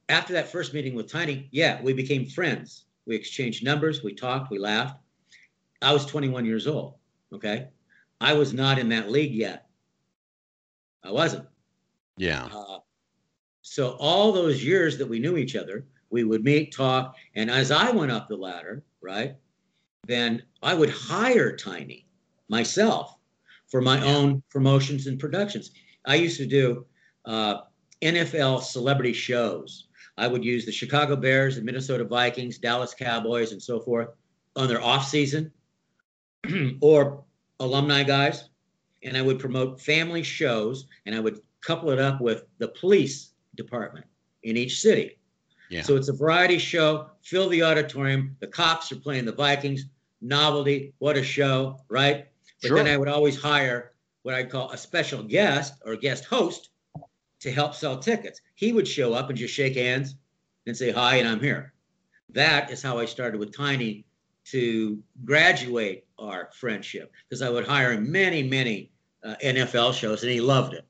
[0.09, 2.85] after that first meeting with Tiny, yeah, we became friends.
[3.09, 5.01] We exchanged numbers, we talked, we laughed.
[5.81, 6.93] I was 21 years old.
[7.33, 7.69] Okay.
[8.21, 9.67] I was not in that league yet.
[11.03, 11.47] I wasn't.
[12.17, 12.47] Yeah.
[12.53, 12.79] Uh,
[13.63, 17.71] so all those years that we knew each other, we would meet, talk, and as
[17.71, 19.35] I went up the ladder, right,
[20.05, 22.05] then I would hire Tiny
[22.47, 23.15] myself
[23.69, 25.71] for my own promotions and productions.
[26.05, 26.85] I used to do
[27.25, 27.61] uh,
[28.03, 29.87] NFL celebrity shows.
[30.19, 34.09] I would use the Chicago Bears, the Minnesota Vikings, Dallas Cowboys, and so forth
[34.55, 35.51] on their off season,
[36.81, 37.23] or
[37.59, 38.49] alumni guys,
[39.03, 43.31] and I would promote family shows, and I would couple it up with the police
[43.55, 44.05] department
[44.43, 45.17] in each city.
[45.69, 45.83] Yeah.
[45.83, 47.09] So it's a variety show.
[47.21, 48.35] Fill the auditorium.
[48.39, 49.85] The cops are playing the Vikings.
[50.21, 50.93] Novelty.
[50.99, 52.27] What a show, right?
[52.61, 52.77] But Sure.
[52.77, 56.69] then I would always hire what I'd call a special guest or guest host
[57.39, 58.41] to help sell tickets.
[58.55, 60.15] He would show up and just shake hands
[60.67, 61.73] and say hi, and I'm here.
[62.31, 64.05] That is how I started with Tiny
[64.45, 68.91] to graduate our friendship because I would hire him many, many
[69.23, 70.85] uh, NFL shows, and he loved it.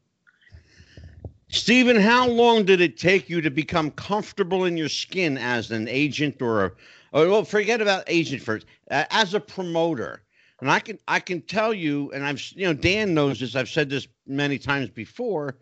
[1.51, 5.88] Stephen, how long did it take you to become comfortable in your skin as an
[5.88, 6.71] agent or a,
[7.12, 10.21] or well, forget about agent first, uh, as a promoter?
[10.62, 13.55] And I can I can tell you, and I've you know Dan knows this.
[13.55, 15.55] I've said this many times before.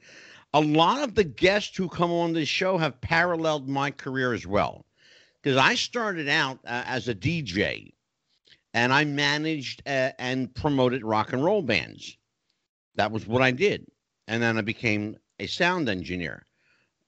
[0.58, 4.48] A lot of the guests who come on this show have paralleled my career as
[4.48, 4.88] well,
[5.40, 7.94] because I started out uh, as a DJ,
[8.74, 12.18] and I managed uh, and promoted rock and roll bands.
[12.96, 13.86] That was what I did,
[14.28, 16.44] and then I became a sound engineer.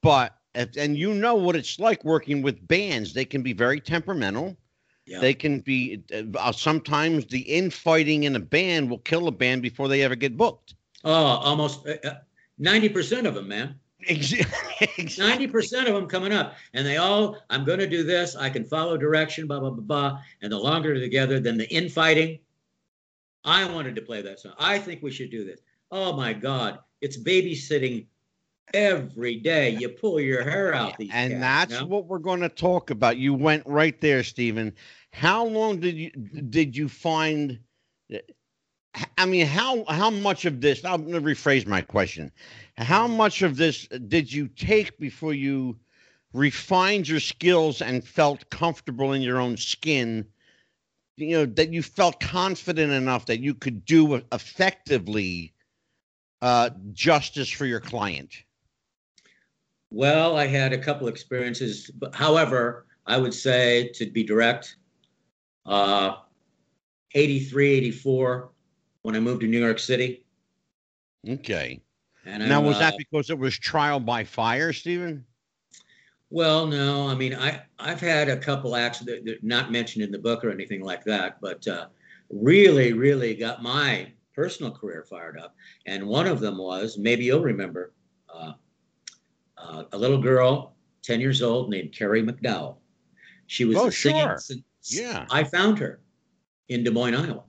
[0.04, 3.14] But if, and you know what it's like working with bands.
[3.14, 4.58] They can be very temperamental.
[5.08, 5.22] Yeah.
[5.22, 6.04] They can be
[6.38, 10.38] uh, sometimes the infighting in a band will kill a band before they ever get
[10.38, 10.76] booked.
[11.04, 12.20] oh, almost uh, uh,
[12.60, 13.76] 90% of them, man.
[14.08, 15.06] Exactly.
[15.06, 16.56] 90% of them coming up.
[16.74, 18.34] And they all, I'm going to do this.
[18.34, 20.22] I can follow direction, blah, blah, blah, blah.
[20.42, 22.40] And the longer they're together, then the infighting.
[23.44, 24.54] I wanted to play that song.
[24.58, 25.60] I think we should do this.
[25.92, 26.80] Oh my God.
[27.02, 28.06] It's babysitting
[28.74, 29.72] every day.
[29.72, 30.98] You pull your hair out.
[30.98, 31.96] These and cats, that's you know?
[31.96, 33.18] what we're going to talk about.
[33.18, 34.74] You went right there, Stephen.
[35.12, 37.60] How long did you did you find?
[39.18, 40.84] I mean, how how much of this?
[40.84, 42.32] I'm going to rephrase my question.
[42.78, 45.78] How much of this did you take before you
[46.34, 50.26] refined your skills and felt comfortable in your own skin?
[51.18, 55.54] You know that you felt confident enough that you could do effectively
[56.42, 58.44] uh, justice for your client.
[59.92, 64.78] Well, I had a couple experiences, but however, I would say to be direct,
[65.66, 66.18] uh,
[67.16, 68.52] 83, 84,
[69.02, 70.26] when I moved to New York City.
[71.28, 71.82] Okay.
[72.26, 75.26] And Now, I'm, was that uh, because it was trial by fire, Stephen?
[76.30, 80.20] Well, no, I mean, I, I've had a couple acts that, not mentioned in the
[80.20, 81.88] book or anything like that, but uh,
[82.30, 85.56] really, really got my personal career fired up.
[85.88, 87.94] And one of them was, maybe you'll remember,
[88.34, 88.54] uh,
[89.58, 92.76] uh, a little girl, 10 years old, named Carrie McDowell.
[93.48, 94.22] She was Oh, singing.
[94.22, 94.38] sure.
[94.84, 95.26] Yeah.
[95.32, 96.00] I found her
[96.68, 97.44] in Des Moines, Iowa,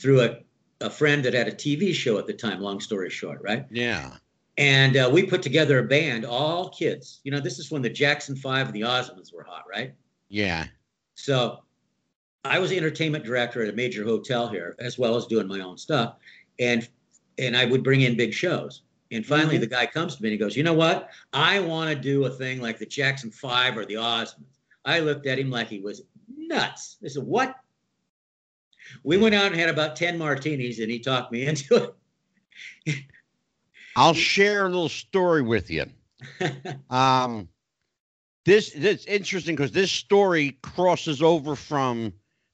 [0.00, 0.36] through a,
[0.80, 3.66] a friend that had a TV show at the time, long story short, right?
[3.70, 4.14] Yeah.
[4.56, 7.20] And uh, we put together a band, all kids.
[7.24, 9.94] You know, this is when the Jackson Five and the Osmonds were hot, right?
[10.28, 10.66] Yeah.
[11.14, 11.62] So
[12.44, 15.60] I was the entertainment director at a major hotel here, as well as doing my
[15.60, 16.16] own stuff.
[16.58, 16.88] And
[17.38, 18.82] and I would bring in big shows.
[19.12, 19.60] And finally, Mhm.
[19.60, 21.08] the guy comes to me and he goes, "You know what?
[21.32, 25.26] I want to do a thing like the Jackson Five or the Osmonds." I looked
[25.26, 26.02] at him like he was
[26.36, 26.96] nuts.
[27.04, 27.54] I said, "What?"
[29.02, 31.94] We went out and had about ten martinis, and he talked me into
[32.86, 33.04] it.
[33.96, 35.86] I'll share a little story with you.
[36.90, 37.48] Um,
[38.44, 42.12] this it's interesting because this story crosses over from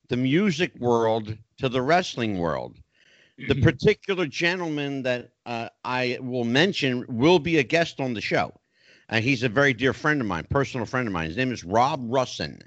[0.08, 2.76] the music world to the wrestling world.
[3.48, 8.52] The particular gentleman that uh, I will mention will be a guest on the show.
[9.08, 11.28] Uh, he's a very dear friend of mine, personal friend of mine.
[11.28, 12.62] His name is Rob Russin.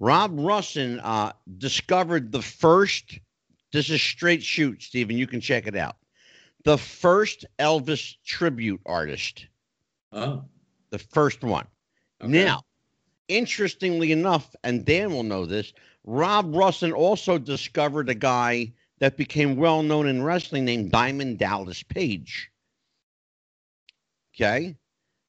[0.00, 3.20] Rob Russin uh, discovered the first.
[3.70, 5.16] This is straight shoot, Stephen.
[5.16, 5.96] You can check it out.
[6.64, 9.46] The first Elvis tribute artist,
[10.12, 10.44] oh,
[10.90, 11.66] the first one.
[12.22, 12.32] okay.
[12.32, 12.62] Now,
[13.28, 15.72] interestingly enough, and Dan will know this,
[16.04, 21.82] Rob Russin also discovered a guy that became well known in wrestling named Diamond Dallas
[21.82, 22.50] Page.
[24.34, 24.76] Okay.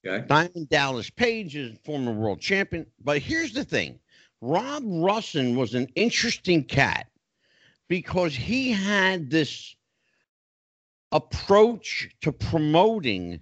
[0.05, 0.25] Okay.
[0.27, 2.85] Diamond Dallas Page is former world champion.
[3.03, 3.99] But here's the thing
[4.41, 7.07] Rob Russin was an interesting cat
[7.87, 9.75] because he had this
[11.11, 13.39] approach to promoting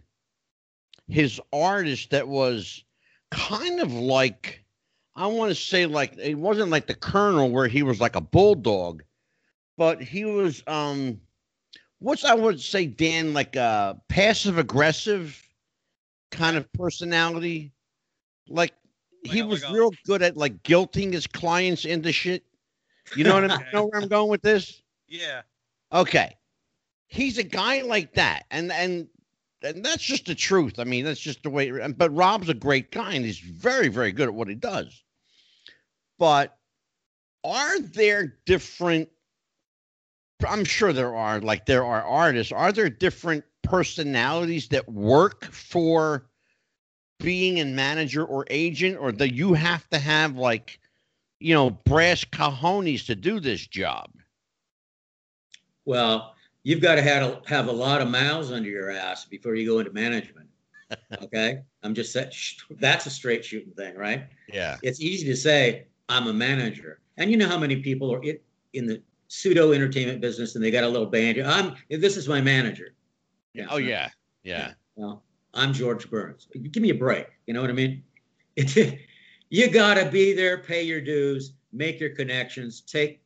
[1.08, 2.84] his artist that was
[3.32, 4.64] kind of like
[5.16, 8.22] I want to say like it wasn't like the Colonel where he was like a
[8.22, 9.04] bulldog,
[9.78, 11.22] but he was um
[12.00, 15.42] what's I would say Dan like a passive aggressive
[16.32, 17.72] kind of personality.
[18.48, 18.74] Like Like
[19.24, 19.98] he was real oh.
[20.06, 22.44] good at like guilting his clients into shit.
[23.16, 23.58] You know what I mean?
[23.62, 23.70] Okay.
[23.74, 24.82] know where I'm going with this?
[25.08, 25.42] Yeah.
[25.92, 26.36] Okay.
[27.08, 28.46] He's a guy like that.
[28.52, 29.08] And and
[29.62, 30.80] and that's just the truth.
[30.80, 34.12] I mean, that's just the way but Rob's a great guy and he's very, very
[34.12, 35.04] good at what he does.
[36.18, 36.58] But
[37.44, 39.10] are there different
[40.48, 42.52] I'm sure there are, like there are artists.
[42.54, 46.29] Are there different personalities that work for
[47.20, 50.80] being a manager or agent, or do you have to have like,
[51.40, 54.10] you know, brass cojones to do this job?
[55.86, 59.56] Well, you've got to have, a, have a lot of miles under your ass before
[59.56, 60.48] you go into management.
[61.22, 61.62] Okay.
[61.84, 62.32] I'm just saying
[62.80, 64.26] that's a straight shooting thing, right?
[64.52, 64.78] Yeah.
[64.82, 67.00] It's easy to say, I'm a manager.
[67.18, 68.40] And you know how many people are in,
[68.74, 71.40] in the pseudo entertainment business and they got a little band.
[71.44, 72.96] I'm, this is my manager.
[73.54, 73.68] Yeah.
[73.70, 74.10] Oh yeah.
[74.44, 74.72] Yeah.
[74.96, 76.48] Well, I'm George Burns.
[76.72, 77.28] Give me a break.
[77.48, 78.04] You know what I mean?
[79.50, 83.22] you got to be there, pay your dues, make your connections, take,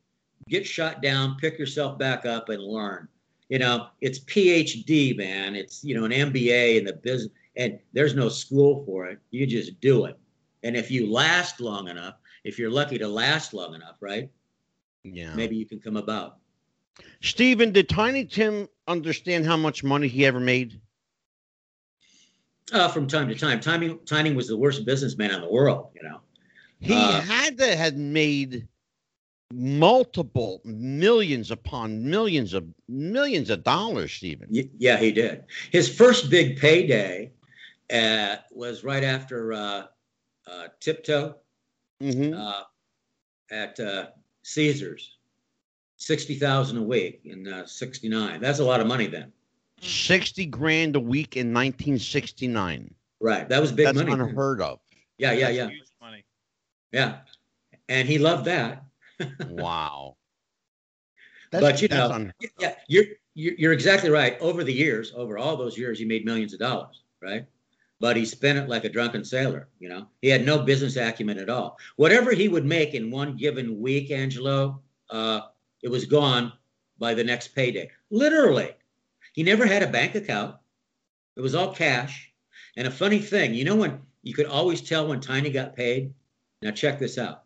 [0.48, 3.08] get shot down, pick yourself back up, and learn.
[3.48, 5.54] You know, it's PhD, man.
[5.54, 9.18] It's you know an MBA in the business, and there's no school for it.
[9.30, 10.18] You just do it.
[10.62, 14.30] And if you last long enough, if you're lucky to last long enough, right?
[15.02, 15.34] Yeah.
[15.34, 16.38] Maybe you can come about.
[17.20, 20.80] Stephen, did Tiny Tim understand how much money he ever made?
[22.72, 25.90] Uh, from time to time, Tiny Tiny was the worst businessman in the world.
[25.94, 26.20] You know.
[26.80, 28.66] He Uh, had to have made
[29.52, 34.48] multiple millions upon millions of millions of dollars, Steven.
[34.50, 35.44] Y- Yeah, he did.
[35.70, 37.32] His first big payday
[37.92, 39.86] uh, was right after uh,
[40.46, 41.36] uh, Tiptoe
[42.02, 42.34] Mm-hmm.
[42.34, 42.62] uh,
[43.50, 44.06] at uh,
[44.42, 45.16] Caesars,
[45.96, 48.40] sixty thousand a week in uh, '69.
[48.40, 49.32] That's a lot of money then.
[49.84, 52.94] 60 grand a week in 1969.
[53.20, 54.10] Right, that was big That's money.
[54.10, 54.20] then.
[54.20, 54.80] unheard of.
[55.18, 56.24] Yeah, yeah, That's yeah, Huge money.
[56.92, 57.16] yeah.
[57.88, 58.84] And he loved that.
[59.48, 60.16] Wow.
[61.52, 62.34] But, you know, unheard.
[62.58, 64.36] Yeah, you're you're you're exactly right.
[64.40, 67.46] Over the years, over all those years, he made millions of dollars, right?
[68.00, 69.68] But he spent it like a drunken sailor.
[69.78, 71.78] You know, he had no business acumen at all.
[71.94, 75.42] Whatever he would make in one given week, Angelo, uh,
[75.82, 76.52] it was gone
[76.98, 77.88] by the next payday.
[78.10, 78.72] Literally,
[79.34, 80.56] he never had a bank account.
[81.36, 82.32] It was all cash.
[82.76, 86.14] And a funny thing, you know, when you could always tell when Tiny got paid.
[86.62, 87.42] Now check this out.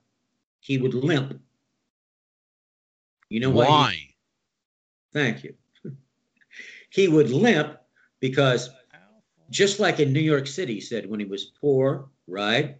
[0.60, 1.40] He would limp.
[3.30, 3.94] You know he- Why?
[5.12, 5.54] Thank you.
[6.90, 7.78] he would limp
[8.20, 8.68] because
[9.50, 12.76] just like in New York City, he said when he was poor, right?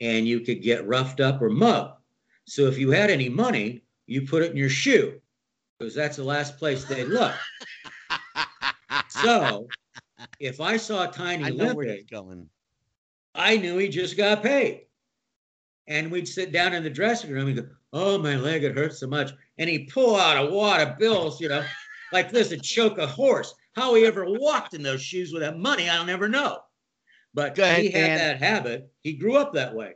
[0.00, 1.94] And you could get roughed up or mugged.
[2.44, 5.20] So if you had any money, you put it in your shoe
[5.78, 7.32] because that's the last place they look.
[9.24, 9.68] So
[10.40, 12.48] if I saw Tiny I know where limping, he's going.
[13.34, 14.86] I knew he just got paid.
[15.86, 19.00] And we'd sit down in the dressing room and go, Oh, my leg, it hurts
[19.00, 19.30] so much.
[19.56, 21.64] And he'd pull out a wad of bills, you know,
[22.12, 23.54] like this and choke a horse.
[23.74, 26.60] How he ever walked in those shoes with that money, I'll never know.
[27.32, 28.18] But Go ahead, he had Dan.
[28.18, 28.92] that habit.
[29.00, 29.94] He grew up that way.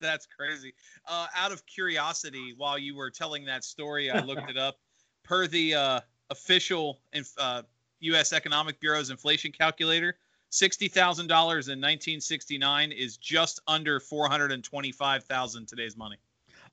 [0.00, 0.72] That's crazy.
[1.06, 4.76] Uh, out of curiosity, while you were telling that story, I looked it up.
[5.24, 7.62] Per the uh, official inf- uh,
[8.00, 8.32] U.S.
[8.32, 10.16] Economic Bureau's inflation calculator,
[10.50, 16.16] sixty thousand dollars in 1969 is just under four hundred and twenty-five thousand today's money.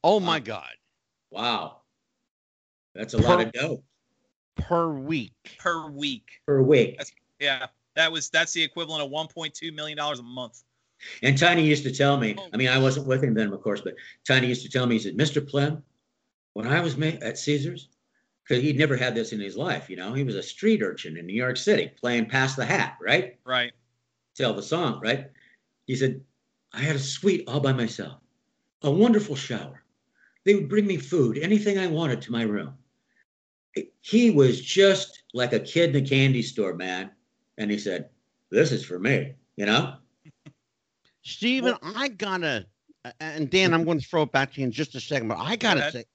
[0.03, 0.71] Oh my God.
[1.31, 1.77] Wow.
[2.93, 3.83] That's a lot of dough
[4.55, 5.33] Per week.
[5.57, 6.29] per week.
[6.45, 7.01] per week.
[7.39, 10.63] Yeah, that was that's the equivalent of 1.2 million dollars a month.
[11.21, 12.47] And Tiny used to tell me, oh.
[12.53, 13.95] I mean, I wasn't with him then, of course, but
[14.25, 15.45] Tiny used to tell me, he said, Mr.
[15.45, 15.83] Plym,
[16.53, 17.89] when I was ma- at Caesars,
[18.47, 21.17] because he'd never had this in his life, you know, he was a street urchin
[21.17, 23.37] in New York City playing Pass the Hat, right?
[23.43, 23.73] Right.
[24.35, 25.31] Tell the song, right?
[25.87, 26.21] He said,
[26.71, 28.19] I had a suite all by myself,
[28.81, 29.83] a wonderful shower.
[30.43, 32.75] They would bring me food, anything I wanted to my room.
[34.01, 37.11] He was just like a kid in a candy store, man.
[37.57, 38.09] And he said,
[38.51, 39.95] This is for me, you know?
[41.23, 42.67] Steven, I gotta
[43.19, 45.39] And Dan, I'm going to throw it back to you in just a second, but
[45.39, 45.93] I got to ahead.
[45.93, 46.05] say,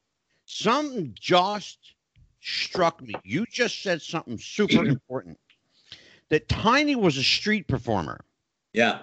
[0.46, 1.94] something just
[2.40, 3.14] struck me.
[3.24, 5.38] You just said something super important
[6.28, 8.24] that Tiny was a street performer.
[8.72, 9.02] Yeah.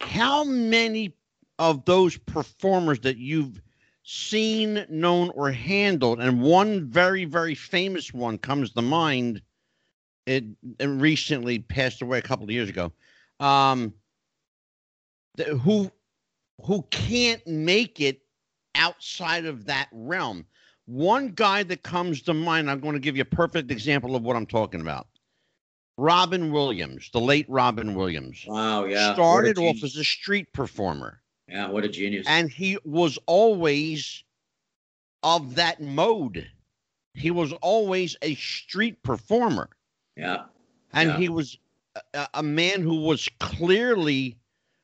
[0.00, 1.14] How many
[1.58, 3.60] of those performers that you've
[4.04, 9.42] seen, known, or handled, and one very, very famous one comes to mind,
[10.26, 10.44] it,
[10.78, 12.92] it recently passed away a couple of years ago,
[13.40, 13.94] um,
[15.36, 15.90] th- who
[16.64, 18.20] who can't make it
[18.74, 20.44] outside of that realm.
[20.92, 24.22] One guy that comes to mind, I'm going to give you a perfect example of
[24.22, 25.06] what I'm talking about.
[25.96, 28.84] Robin Williams, the late Robin Williams, Wow.
[28.84, 29.14] Yeah.
[29.14, 31.68] Started off as a street performer, Yeah.
[31.68, 32.26] What a genius.
[32.28, 34.22] and he was always
[35.22, 36.46] of that mode.
[37.14, 39.70] He was always a street performer,
[40.16, 40.44] yeah.
[40.92, 41.16] and Yeah.
[41.18, 41.58] he was
[42.12, 44.36] a, a man who was clearly,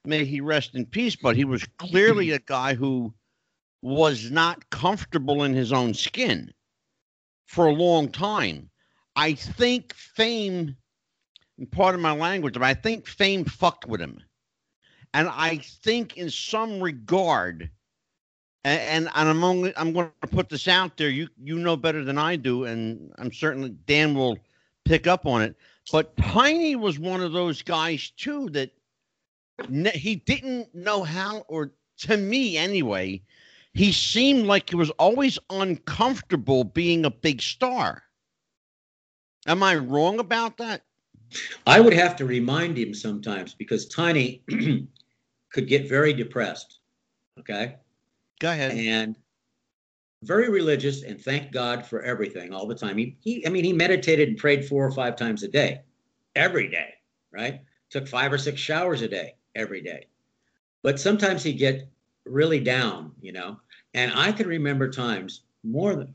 [0.06, 3.12] may he rest in peace, but he was clearly a guy who
[3.82, 6.52] was not comfortable in his own skin
[7.46, 8.70] for a long time.
[9.16, 10.76] I think fame,
[11.70, 14.22] part of my language, but I think fame fucked with him.
[15.14, 17.70] And I think in some regard,
[18.64, 21.08] and, and I'm only I'm going to put this out there.
[21.08, 24.38] You you know better than I do, and I'm certainly Dan will
[24.84, 25.56] pick up on it.
[25.90, 28.70] But Tiny was one of those guys too that
[29.94, 33.22] he didn't know how, or to me anyway,
[33.74, 38.02] he seemed like he was always uncomfortable being a big star.
[39.46, 40.82] Am I wrong about that?
[41.66, 44.42] I would have to remind him sometimes because Tiny
[45.52, 46.80] could get very depressed.
[47.38, 47.76] Okay.
[48.40, 48.72] Go ahead.
[48.72, 49.16] and
[50.22, 52.98] very religious and thank God for everything all the time.
[52.98, 55.82] He, he I mean, he meditated and prayed four or five times a day,
[56.34, 56.94] every day,
[57.32, 57.60] right?
[57.90, 60.06] Took five or six showers a day, every day.
[60.82, 61.88] But sometimes he'd get
[62.30, 63.58] really down, you know.
[63.94, 66.14] And I can remember times more than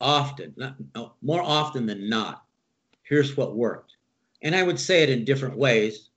[0.00, 2.44] often, not no, more often than not.
[3.02, 3.96] Here's what worked.
[4.42, 6.08] And I would say it in different ways.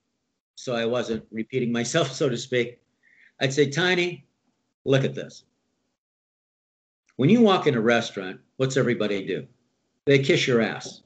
[0.55, 2.79] So I wasn't repeating myself, so to speak.
[3.41, 4.25] I'd say, Tiny,
[4.85, 5.43] look at this.
[7.17, 9.47] When you walk in a restaurant, what's everybody do?
[10.05, 11.01] They kiss your ass.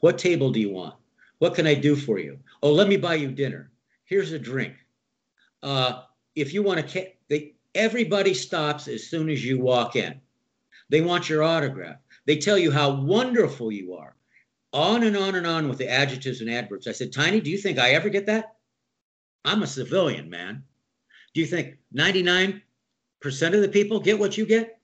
[0.00, 0.94] What table do you want?
[1.38, 2.38] What can I do for you?
[2.62, 3.70] Oh, let me buy you dinner.
[4.04, 4.74] Here's a drink.
[5.62, 6.02] Uh,
[6.34, 10.20] if you want to, they everybody stops as soon as you walk in.
[10.88, 11.96] They want your autograph.
[12.26, 14.14] They tell you how wonderful you are.
[14.72, 16.86] On and on and on with the adjectives and adverbs.
[16.86, 18.56] I said, Tiny, do you think I ever get that?
[19.44, 20.64] I'm a civilian, man.
[21.34, 22.62] Do you think 99%
[23.24, 24.78] of the people get what you get?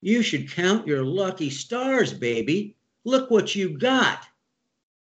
[0.00, 2.76] You should count your lucky stars, baby.
[3.04, 4.24] Look what you got.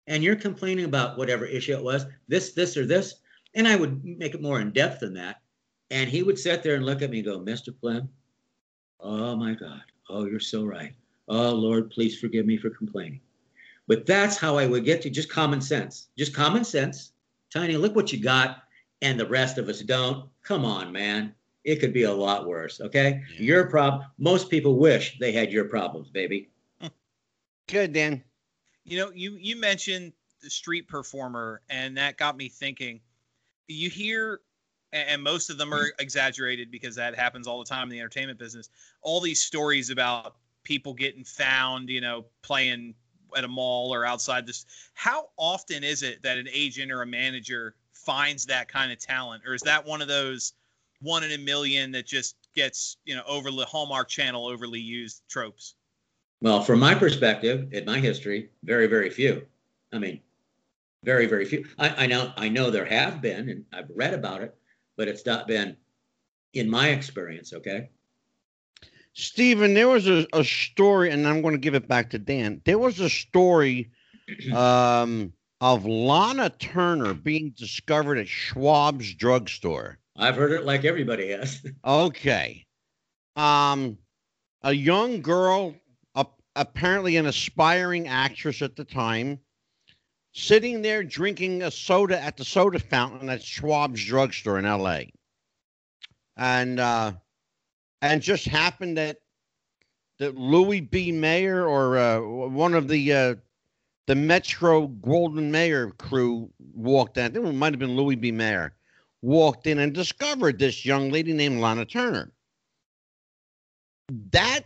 [0.07, 3.15] And you're complaining about whatever issue it was, this, this, or this.
[3.53, 5.41] And I would make it more in depth than that.
[5.90, 7.78] And he would sit there and look at me and go, Mr.
[7.80, 8.10] Flynn,
[9.00, 9.84] oh my God.
[10.10, 10.94] Oh, you're so right.
[11.28, 13.22] Oh, Lord, please forgive me for complaining.
[13.88, 16.08] But that's how I would get to just common sense.
[16.18, 17.12] Just common sense.
[17.54, 18.64] Tiny, look what you got.
[19.02, 20.30] And the rest of us don't.
[20.44, 21.34] Come on, man.
[21.64, 22.82] It could be a lot worse.
[22.82, 23.22] Okay.
[23.34, 23.42] Yeah.
[23.42, 24.06] Your problem.
[24.18, 26.50] Most people wish they had your problems, baby.
[27.68, 28.24] Good, Dan.
[28.86, 33.02] You know, you you mentioned the street performer, and that got me thinking.
[33.68, 34.40] You hear,
[34.94, 36.00] and most of them are mm-hmm.
[36.02, 38.70] exaggerated because that happens all the time in the entertainment business.
[39.02, 42.94] All these stories about people getting found, you know, playing
[43.36, 44.66] at a mall or outside this.
[44.94, 49.44] How often is it that an agent or a manager finds that kind of talent,
[49.46, 50.54] or is that one of those
[51.02, 55.76] one in a million that just gets, you know, overly Hallmark Channel overly used tropes?
[56.42, 59.46] Well, from my perspective, in my history, very, very few.
[59.92, 60.22] I mean,
[61.04, 61.66] very, very few.
[61.78, 64.56] I, I know, I know there have been, and I've read about it,
[64.98, 65.78] but it's not been
[66.54, 67.54] in my experience.
[67.54, 67.89] Okay.
[69.14, 72.62] Stephen, there was a, a story, and I'm going to give it back to Dan.
[72.66, 73.91] There was a story
[74.54, 79.98] um, of Lana Turner being discovered at Schwab's drugstore.
[80.16, 81.66] I've heard it like everybody has.
[81.86, 82.66] Okay.
[83.36, 83.98] Um,
[84.64, 85.76] a young girl,
[86.56, 89.39] apparently an aspiring actress at the time,
[90.38, 95.12] sitting there drinking a soda at the soda fountain at Schwab's drugstore in L.A.
[96.38, 97.14] And uh,
[98.04, 99.18] and just happened that
[100.20, 101.12] that Louis B.
[101.12, 103.36] Mayer or uh, one of the uh,
[104.06, 107.26] the Metro Goldwyn Mayer crew walked in.
[107.26, 108.32] I think it might have been Louis B.
[108.32, 108.76] Mayer
[109.24, 112.32] walked in and discovered this young lady named Lana Turner.
[114.32, 114.62] That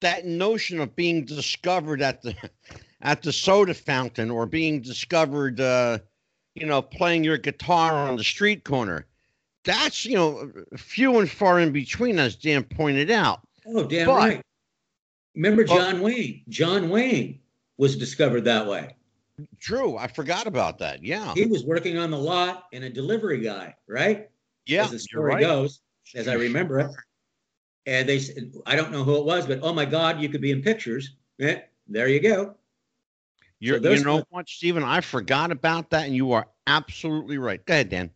[0.00, 2.34] that notion of being discovered at the
[3.02, 5.98] at the soda fountain or being discovered uh,
[6.54, 9.06] you know playing your guitar on the street corner
[9.64, 13.40] that's you know few and far in between, as Dan pointed out.
[13.66, 14.42] Oh, damn But- right.
[15.34, 16.42] Remember But- John Wayne?
[16.48, 17.40] John Wayne
[17.76, 18.96] was discovered that way.
[19.58, 21.02] True, I forgot about that.
[21.04, 24.28] Yeah, He was working on the lot and a delivery guy, right?
[24.66, 25.40] yeah, as the story right.
[25.40, 25.80] goes,
[26.14, 26.90] as I remember it.
[27.86, 30.42] And they said, I don't know who it was, but oh my God, you could
[30.42, 31.16] be in pictures.
[31.40, 32.54] Eh, there you go.
[33.60, 34.82] You're, So those you know were- what, Stephen?
[34.82, 37.64] I forgot about that, and you are absolutely right.
[37.64, 38.10] Go ahead, Dan.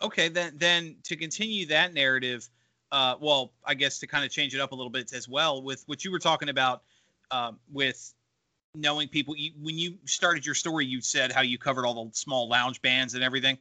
[0.00, 2.48] Okay, then then to continue that narrative,
[2.90, 5.62] uh, well, I guess to kind of change it up a little bit as well
[5.62, 6.82] with what you were talking about
[7.30, 8.12] um, with
[8.74, 9.36] knowing people.
[9.36, 12.82] You, when you started your story, you said how you covered all the small lounge
[12.82, 13.58] bands and everything.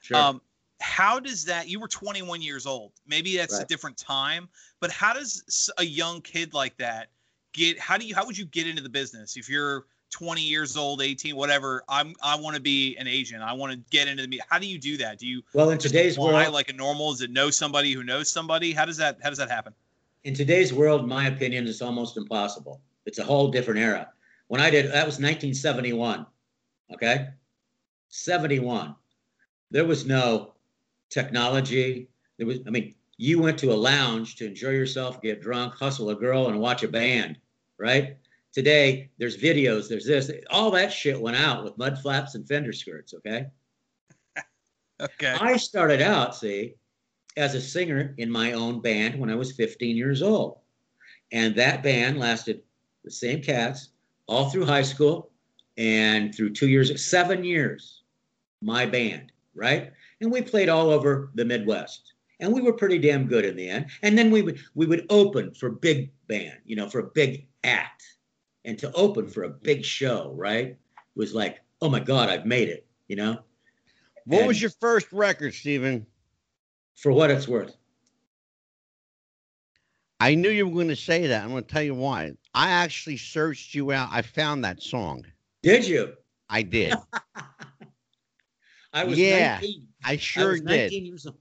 [0.00, 0.16] Sure.
[0.16, 0.40] Um,
[0.80, 1.68] how does that?
[1.68, 2.92] You were 21 years old.
[3.06, 4.48] Maybe that's a different time,
[4.80, 7.10] but how does a young kid like that
[7.52, 7.78] get?
[7.78, 8.14] How do you?
[8.14, 11.82] How would you get into the business if you're 20 years old, 18, whatever?
[11.88, 12.14] I'm.
[12.22, 13.42] I want to be an agent.
[13.42, 14.28] I want to get into the.
[14.28, 15.18] me- How do you do that?
[15.18, 17.12] Do you well, in today's world, like a normal?
[17.12, 18.72] Is it know somebody who knows somebody?
[18.72, 19.18] How does that?
[19.22, 19.74] How does that happen?
[20.24, 22.80] in today's world, my opinion is almost impossible.
[23.06, 24.08] It's a whole different era.
[24.46, 26.26] When I did, that was 1971.
[26.94, 27.28] Okay.
[28.08, 28.94] 71.
[29.70, 30.52] There was no
[31.10, 32.08] technology.
[32.38, 36.10] There was, I mean, you went to a lounge to enjoy yourself, get drunk, hustle
[36.10, 37.38] a girl, and watch a band,
[37.78, 38.16] right?
[38.52, 42.72] Today, there's videos, there's this, all that shit went out with mud flaps and fender
[42.72, 43.46] skirts, okay?
[45.00, 45.36] Okay.
[45.40, 46.74] I started out, see,
[47.36, 50.58] as a singer in my own band when I was 15 years old.
[51.32, 52.62] And that band lasted
[53.04, 53.88] the same cats
[54.28, 55.30] all through high school
[55.76, 58.02] and through two years, seven years,
[58.60, 59.92] my band, right?
[60.20, 62.12] And we played all over the Midwest.
[62.40, 63.86] And we were pretty damn good in the end.
[64.02, 67.46] And then we would we would open for big band, you know, for a big
[67.62, 68.02] act.
[68.64, 70.76] And to open for a big show, right?
[71.14, 73.38] Was like, oh my God, I've made it, you know?
[74.24, 76.06] What was your first record, Stephen?
[76.96, 77.76] For what it's worth.
[80.20, 81.42] I knew you were going to say that.
[81.42, 82.30] I'm going to tell you why.
[82.54, 84.08] I actually searched you out.
[84.12, 85.26] I found that song.
[85.64, 86.12] Did you?
[86.48, 86.94] I did.
[88.92, 89.88] I was Yeah, 19.
[90.04, 90.92] I I sure was did.
[90.92, 91.38] years old.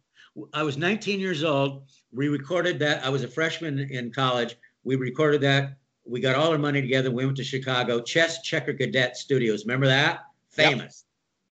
[0.53, 1.83] I was 19 years old.
[2.11, 3.05] We recorded that.
[3.05, 4.55] I was a freshman in college.
[4.83, 5.77] We recorded that.
[6.05, 7.11] We got all our money together.
[7.11, 9.65] We went to Chicago, Chess Checker Cadet Studios.
[9.65, 10.21] Remember that?
[10.57, 10.69] Yep.
[10.69, 11.05] Famous.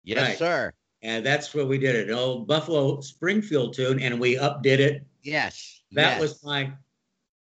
[0.04, 0.38] Yes, Right.
[0.38, 0.72] sir.
[1.02, 2.08] And that's where we did it.
[2.10, 5.04] An old Buffalo Springfield tune, and we updid it.
[5.22, 5.80] Yes.
[5.92, 6.20] That yes.
[6.20, 6.72] was my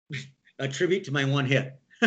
[0.59, 1.73] a tribute to my one hit.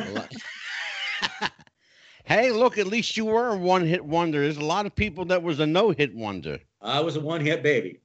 [2.25, 4.41] hey, look, at least you were a one hit wonder.
[4.41, 6.59] There's a lot of people that was a no hit wonder.
[6.81, 8.01] I was a one hit baby.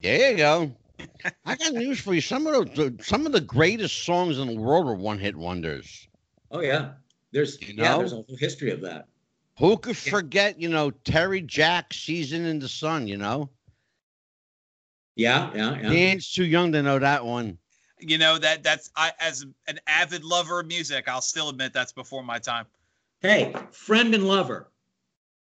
[0.00, 0.72] There you go.
[1.44, 2.20] I got news for you.
[2.20, 6.07] Some of the some of the greatest songs in the world are one hit wonders.
[6.50, 6.92] Oh yeah.
[7.32, 7.98] There's You yeah, know?
[7.98, 9.06] there's a whole history of that.
[9.58, 13.50] Who could forget, you know, Terry Jack, Season in the Sun, you know?
[15.16, 15.88] Yeah, yeah, yeah.
[15.88, 17.58] Dan's too young to know that one.
[17.98, 21.90] You know that that's I as an avid lover of music, I'll still admit that's
[21.90, 22.66] before my time.
[23.20, 24.70] Hey, friend and lover.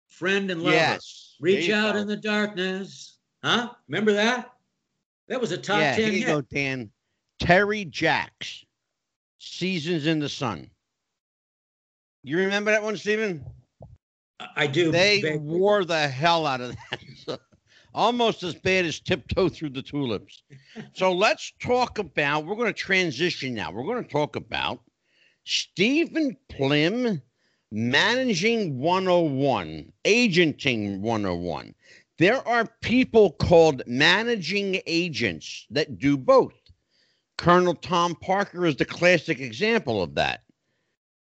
[0.08, 0.76] Friend and lover.
[0.76, 1.36] Yes.
[1.40, 2.00] Reach out go.
[2.00, 3.18] in the darkness.
[3.44, 3.70] Huh?
[3.88, 4.52] Remember that?
[5.28, 6.28] That was a top yeah, 10 here you hit.
[6.28, 6.90] go, Dan.
[7.40, 8.66] Terry Jacks,
[9.38, 10.72] Seasons in the Sun.
[12.24, 13.46] You remember that one, Stephen?
[14.56, 14.92] I- do.
[14.92, 16.76] They wore the hell out of
[17.28, 17.40] that.
[17.94, 20.44] Almost as bad as Tiptoe Through the Tulips.
[20.94, 23.72] So let's talk about, we're going to transition now.
[23.72, 24.82] We're going to talk about
[25.44, 27.22] Stephen Plym
[27.72, 31.76] Managing 101, Agenting 101.
[32.18, 36.54] There are people called managing agents that do both.
[37.38, 40.42] Colonel Tom Parker is the classic example of that.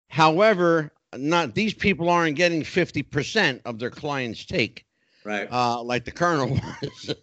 [0.09, 4.85] However, not these people aren't getting 50% of their clients' take
[5.25, 5.49] Right.
[5.51, 7.15] uh, like the colonel was.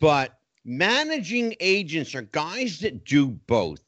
[0.00, 3.82] but managing agents are guys that do both.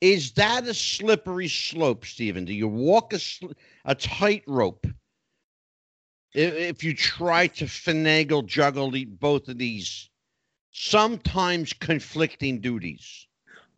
[0.00, 2.44] Is that a slippery slope, Stephen?
[2.44, 3.52] Do you walk a, sl-
[3.84, 4.86] a tightrope
[6.34, 10.10] if, if you try to finagle, juggle the, both of these
[10.72, 13.26] sometimes conflicting duties?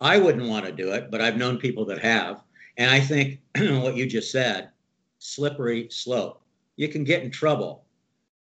[0.01, 2.43] I wouldn't want to do it, but I've known people that have.
[2.77, 4.71] And I think what you just said,
[5.19, 6.43] slippery slope.
[6.77, 7.85] You can get in trouble,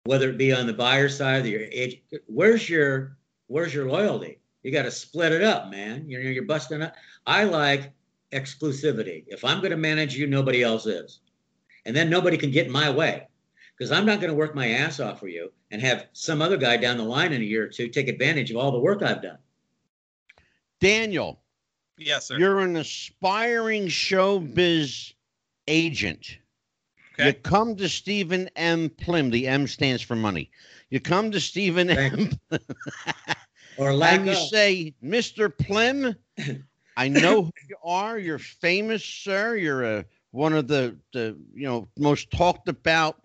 [0.06, 1.90] whether it be on the buyer side or your.
[2.26, 3.18] Where's your
[3.48, 4.40] where's your loyalty?
[4.64, 6.10] You got to split it up, man.
[6.10, 6.96] You're you're busting up.
[7.28, 7.92] I like
[8.32, 9.26] exclusivity.
[9.28, 11.20] If I'm going to manage you, nobody else is.
[11.86, 13.28] And then nobody can get in my way.
[13.78, 16.58] Because I'm not going to work my ass off for you and have some other
[16.58, 19.02] guy down the line in a year or two take advantage of all the work
[19.02, 19.40] I've done.
[20.80, 21.43] Daniel,
[21.98, 22.38] Yes, sir.
[22.38, 25.14] you're an aspiring showbiz
[25.68, 26.38] agent.
[27.18, 28.90] You come to Stephen M.
[28.90, 29.30] Plym.
[29.30, 30.50] The M stands for money.
[30.90, 32.32] You come to Stephen M.
[33.78, 35.56] or lack and you say, Mr.
[35.56, 36.16] Plym,
[36.98, 38.18] I know who you are.
[38.18, 39.56] You're famous, sir.
[39.56, 43.22] You're a one of the the you know most talked about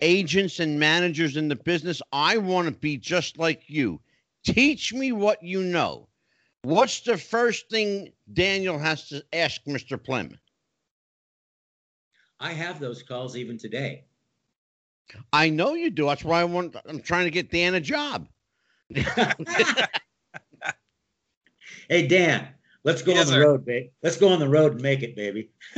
[0.00, 2.00] agents and managers in the business.
[2.12, 4.00] I want to be just like you.
[4.44, 6.08] Teach me what you know.
[6.62, 10.02] What's the first thing Daniel has to ask Mr.
[10.02, 10.38] Plym?
[12.38, 14.04] I have those calls even today.
[15.32, 16.06] I know you do.
[16.06, 16.76] That's why I want.
[16.86, 18.28] I'm trying to get Dan a job.
[21.88, 22.48] Hey Dan,
[22.84, 23.46] let's go Yes, on the sir.
[23.46, 23.90] road, babe.
[24.02, 25.50] Let's go on the road and make it, baby.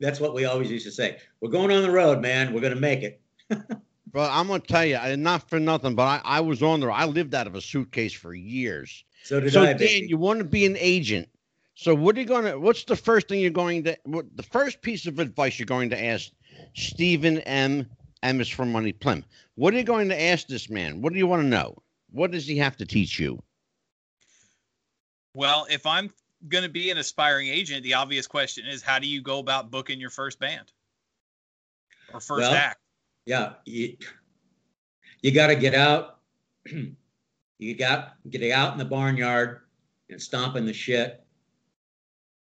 [0.00, 1.18] That's what we always used to say.
[1.40, 2.52] We're going on the road, man.
[2.52, 3.20] We're gonna make it.
[4.12, 6.90] But I'm gonna tell you, I- not for nothing, but I, I was on there.
[6.90, 9.04] I lived out of a suitcase for years.
[9.24, 10.06] So did so I, Dan, baby.
[10.08, 11.28] you want to be an agent.
[11.74, 12.58] So what are you going to?
[12.58, 13.96] What's the first thing you're going to?
[14.04, 16.30] What the first piece of advice you're going to ask
[16.74, 17.88] Stephen M.
[18.22, 19.24] M is for Money Plym?
[19.54, 21.00] What are you going to ask this man?
[21.00, 21.82] What do you want to know?
[22.10, 23.42] What does he have to teach you?
[25.34, 26.12] Well, if I'm
[26.48, 29.70] going to be an aspiring agent, the obvious question is how do you go about
[29.70, 30.70] booking your first band
[32.12, 32.81] or first Well, act?
[33.26, 33.96] Yeah, you,
[35.22, 36.18] you got to get out.
[37.58, 39.60] you got get out in the barnyard
[40.10, 41.24] and stomp in the shit.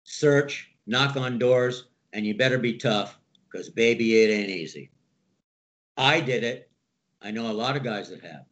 [0.03, 3.17] Search, knock on doors, and you better be tough
[3.51, 4.91] because baby, it ain't easy.
[5.97, 6.69] I did it.
[7.21, 8.45] I know a lot of guys that have,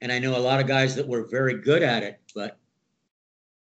[0.00, 2.58] and I know a lot of guys that were very good at it, but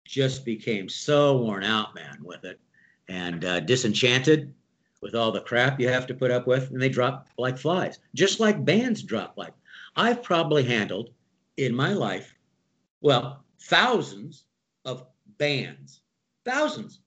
[0.06, 2.60] just became so worn out, man, with it,
[3.10, 4.54] and uh, disenchanted
[5.02, 8.00] with all the crap you have to put up with, and they drop like flies,
[8.16, 9.54] just like bands drop like.
[9.96, 11.12] I've probably handled
[11.58, 12.36] in my life,
[13.02, 14.46] well, thousands
[14.86, 15.06] of
[15.38, 16.02] bands,
[16.46, 17.00] thousands.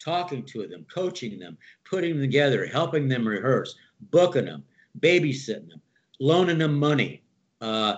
[0.00, 3.74] Talking to them, coaching them, putting them together, helping them rehearse,
[4.10, 4.64] booking them,
[5.00, 5.82] babysitting them,
[6.20, 7.22] loaning them money.
[7.60, 7.96] Uh,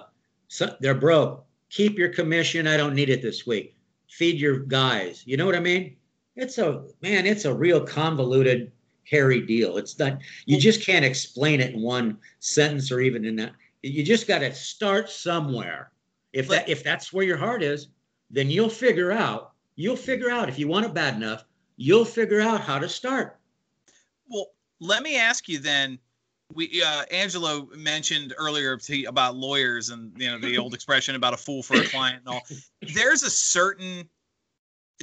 [0.49, 1.45] so they're broke.
[1.69, 2.67] Keep your commission.
[2.67, 3.77] I don't need it this week.
[4.09, 5.23] Feed your guys.
[5.27, 5.97] You know what I mean?
[6.41, 7.27] It's a man.
[7.27, 8.73] It's a real convoluted,
[9.05, 9.77] hairy deal.
[9.77, 10.19] It's not.
[10.47, 13.53] You just can't explain it in one sentence or even in that.
[13.83, 15.93] You just got to start somewhere.
[16.33, 17.89] If that if that's where your heart is,
[18.31, 19.53] then you'll figure out.
[19.77, 21.45] You'll figure out if you want it bad enough.
[21.77, 23.39] You'll figure out how to start.
[24.29, 24.47] Well,
[24.81, 25.99] let me ask you then.
[26.53, 31.35] We uh, Angelo mentioned earlier to, about lawyers and you know the old expression about
[31.35, 32.43] a fool for a client and all.
[32.95, 34.09] There's a certain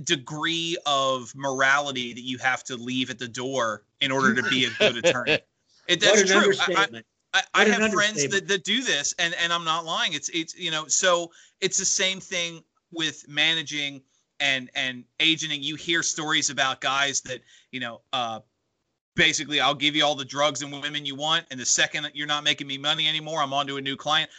[0.04, 4.66] degree of morality that you have to leave at the door in order to be
[4.66, 5.40] a good attorney.
[5.88, 6.54] It, that's true.
[6.60, 7.02] I- I.
[7.34, 10.12] I, I What an have friends that, that do this and, and I'm not lying.
[10.14, 11.32] It's it's you know, so
[11.62, 14.02] it's the same thing with managing
[14.40, 15.62] and and agenting.
[15.64, 17.42] You hear stories about guys that,
[17.72, 18.40] you know, uh
[19.16, 22.28] basically I'll give you all the drugs and women you want, and the second you're
[22.28, 24.30] not making me money anymore, I'm on to a new client.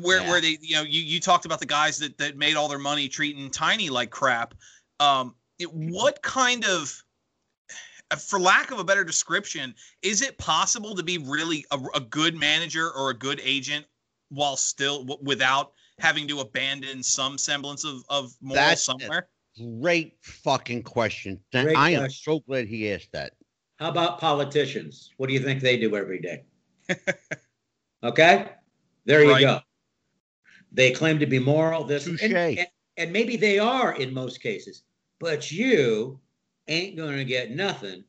[0.00, 0.30] Where Yeah.
[0.30, 2.78] where they you know, you you talked about the guys that that made all their
[2.78, 4.54] money treating tiny like crap.
[5.00, 7.02] Um it, what kind of
[8.18, 12.36] for lack of a better description, is it possible to be really a, a good
[12.36, 13.84] manager or a good agent
[14.28, 19.28] while still w- without having to abandon some semblance of, of moral That's- somewhere?
[19.80, 21.40] Great fucking question.
[21.50, 22.32] Great I am question.
[22.34, 23.32] so glad he asked that.
[23.78, 25.10] How about politicians?
[25.16, 26.44] What do you think they do every day?
[28.04, 28.50] okay,
[29.06, 29.40] there you Right.
[29.40, 29.60] go.
[30.72, 31.84] They claim to be moral.
[31.84, 32.66] This and, and,
[32.98, 34.82] and maybe they are in most cases,
[35.18, 36.20] but you
[36.68, 38.04] ain't going to get nothing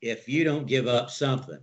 [0.00, 1.58] if you don't give up something.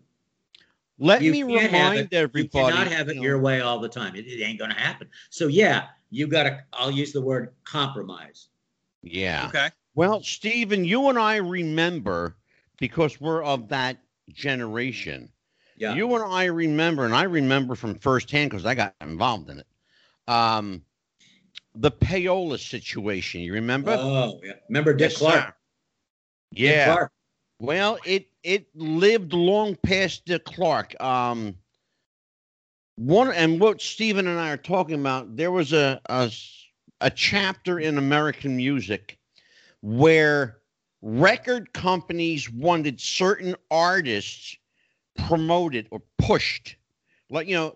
[1.00, 2.14] Let You me can't have remind it.
[2.14, 2.44] everybody.
[2.44, 4.16] You cannot have it you know, your way all the time.
[4.16, 5.08] It, it ain't going to happen.
[5.30, 6.64] So yeah, you got to.
[6.74, 8.48] I'll use the word compromise.
[9.04, 9.48] Yeah.
[9.50, 9.70] Okay.
[9.96, 12.36] Well, Stephen, you and I remember
[12.80, 13.98] because we're of that
[14.30, 15.30] generation.
[15.78, 15.94] Yeah.
[15.94, 19.68] You and I remember, and I remember from firsthand because I got involved in it.
[20.28, 20.82] Um,
[21.80, 23.42] the payola situation.
[23.42, 23.96] You remember?
[24.00, 24.54] oh yeah.
[24.70, 25.46] Remember Dick Yes, Clark?
[25.46, 25.54] sir.
[26.54, 26.86] Dick Yeah.
[26.86, 27.12] Clark.
[27.60, 31.00] Well, it it lived long past Dick Clark.
[31.02, 31.56] Um,
[32.96, 36.02] one and what Stephen and I are talking about, there was a
[37.02, 39.18] a chapter in American music
[39.82, 40.58] where
[41.02, 44.58] record companies wanted certain artists
[45.18, 46.76] promoted or pushed,
[47.30, 47.76] like you know,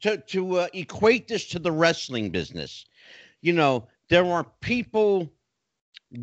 [0.00, 2.84] to to uh, equate this to the wrestling business.
[3.42, 5.30] You know, there are people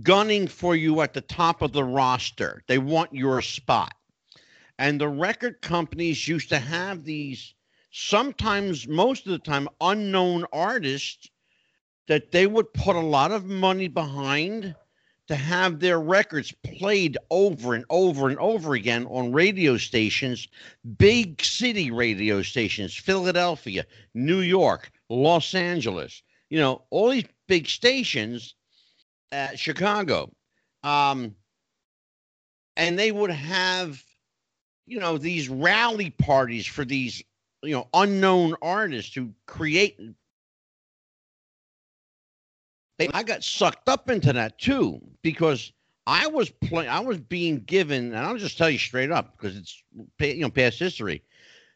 [0.01, 2.63] gunning for you at the top of the roster.
[2.67, 3.93] They want your spot.
[4.77, 7.53] And the record companies used to have these
[7.91, 11.29] sometimes most of the time unknown artists
[12.07, 14.75] that they would put a lot of money behind
[15.27, 20.47] to have their records played over and over and over again on radio stations,
[20.97, 28.55] big city radio stations, Philadelphia, New York, Los Angeles, you know, all these big stations,
[29.31, 30.31] at Chicago.
[30.83, 31.35] Um,
[32.77, 34.03] and they would have,
[34.85, 37.23] you know, these rally parties for these,
[37.61, 39.99] you know, unknown artists who create
[43.13, 45.71] I got sucked up into that too because
[46.05, 46.89] I was playing.
[46.89, 49.81] I was being given, and I'll just tell you straight up because it's
[50.19, 51.23] you know past history.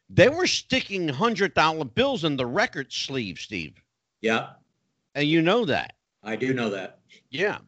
[0.09, 3.82] They were sticking hundred dollar bills in the record sleeve, Steve.
[4.21, 4.49] Yeah,
[5.16, 5.93] and you know that.
[6.24, 6.99] I do know that.
[7.30, 7.59] Yeah,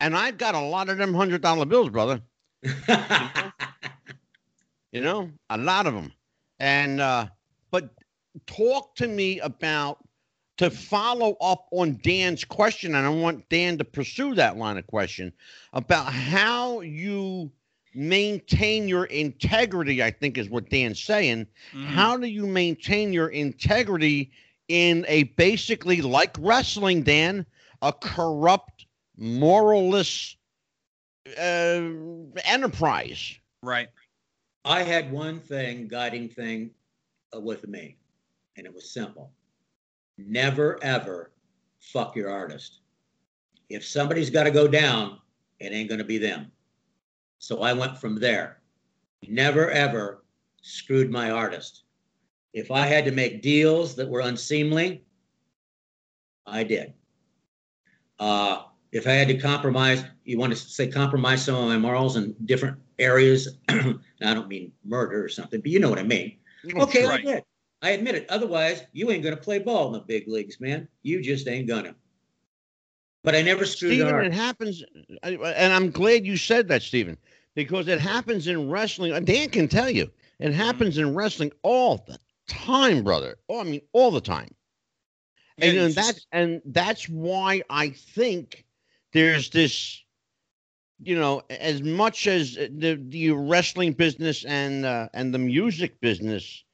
[0.00, 2.20] and I've got a lot of them hundred dollar bills, brother.
[4.92, 6.12] you know, a lot of them,
[6.58, 7.26] and uh,
[7.70, 7.90] but
[8.46, 9.98] talk to me about
[10.56, 14.86] to follow up on Dan's question, and I want Dan to pursue that line of
[14.86, 15.32] question
[15.72, 17.50] about how you
[17.94, 21.46] maintain your integrity, I think is what Dan's saying.
[21.72, 21.86] Mm-hmm.
[21.86, 24.30] How do you maintain your integrity
[24.68, 27.46] in a basically like wrestling, Dan,
[27.82, 28.86] a corrupt,
[29.18, 30.36] moralless
[31.38, 31.82] uh,
[32.44, 33.38] enterprise?
[33.62, 33.88] Right.
[34.64, 36.70] I had one thing, guiding thing
[37.34, 37.96] uh, with me,
[38.56, 39.30] and it was simple
[40.18, 41.32] never ever
[41.80, 42.80] fuck your artist.
[43.68, 45.18] If somebody's got to go down,
[45.58, 46.50] it ain't going to be them.
[47.38, 48.60] So I went from there.
[49.26, 50.22] Never ever
[50.62, 51.83] screwed my artist.
[52.54, 55.02] If I had to make deals that were unseemly,
[56.46, 56.94] I did.
[58.20, 62.16] Uh, if I had to compromise, you want to say compromise some of my morals
[62.16, 63.58] in different areas.
[63.68, 66.36] I don't mean murder or something, but you know what I mean.
[66.76, 67.20] Okay, right.
[67.20, 67.44] I did.
[67.82, 68.26] I admit it.
[68.30, 70.86] Otherwise, you ain't going to play ball in the big leagues, man.
[71.02, 71.96] You just ain't gonna.
[73.24, 74.84] But I never screwed Steven, it happens,
[75.22, 77.16] and I'm glad you said that, Stephen,
[77.54, 79.24] because it happens in wrestling.
[79.24, 83.36] Dan can tell you, it happens in wrestling all the time, brother.
[83.48, 84.54] Oh, I mean, all the time.
[85.58, 88.64] And, and that's and that's why I think
[89.12, 90.02] there's this,
[91.00, 96.64] you know, as much as the the wrestling business and uh, and the music business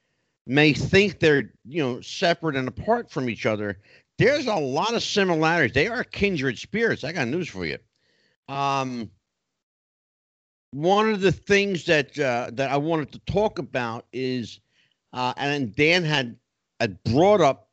[0.46, 3.78] may think they're you know separate and apart from each other
[4.18, 7.78] there's a lot of similarities they are kindred spirits i got news for you
[8.48, 9.08] um
[10.72, 14.60] one of the things that uh, that i wanted to talk about is
[15.12, 16.36] uh and dan had
[16.78, 17.68] had brought up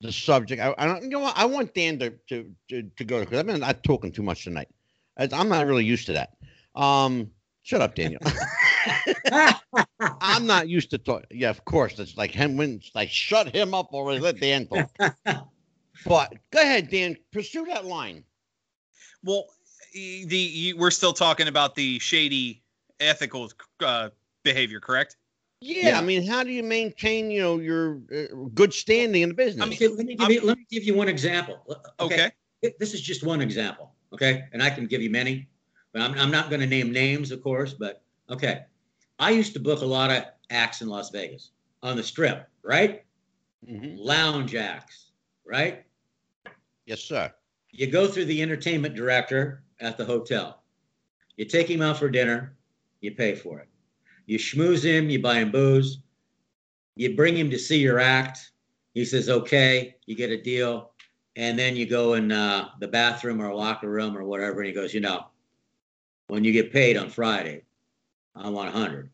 [0.00, 3.04] the subject i, I don't you know what i want dan to to to, to
[3.04, 4.68] go because i've been not talking too much tonight
[5.16, 6.36] i'm not really used to that
[6.74, 7.30] um
[7.62, 8.20] shut up daniel
[10.20, 11.24] I'm not used to talk.
[11.30, 11.98] Yeah, of course.
[11.98, 14.20] It's like him when like shut him up already.
[14.20, 14.90] Let Dan talk.
[16.04, 17.16] but go ahead, Dan.
[17.32, 18.24] Pursue that line.
[19.24, 19.46] Well,
[19.94, 22.62] the we're still talking about the shady
[23.00, 24.10] ethical uh,
[24.42, 25.16] behavior, correct?
[25.62, 29.28] Yeah, yeah, I mean, how do you maintain, you know, your uh, good standing in
[29.28, 29.64] the business?
[29.64, 31.62] I mean, let, me give you, let me give you one example.
[32.00, 32.32] Okay?
[32.64, 32.74] okay.
[32.80, 33.92] This is just one example.
[34.12, 34.44] Okay.
[34.52, 35.48] And I can give you many,
[35.92, 38.64] but I'm, I'm not going to name names, of course, but okay.
[39.20, 43.04] I used to book a lot of acts in Las Vegas on the strip, right?
[43.64, 43.98] Mm-hmm.
[43.98, 45.12] Lounge acts,
[45.44, 45.84] right?
[46.86, 47.32] Yes, sir.
[47.70, 50.64] You go through the entertainment director at the hotel.
[51.36, 52.56] You take him out for dinner,
[53.00, 53.68] you pay for it.
[54.26, 55.98] You schmooze him, you buy him booze,
[56.96, 58.52] you bring him to see your act.
[58.94, 60.90] He says, okay, you get a deal.
[61.36, 64.74] And then you go in uh, the bathroom or locker room or whatever, and he
[64.74, 65.26] goes, you know,
[66.28, 67.62] when you get paid on Friday,
[68.36, 69.10] I want 100.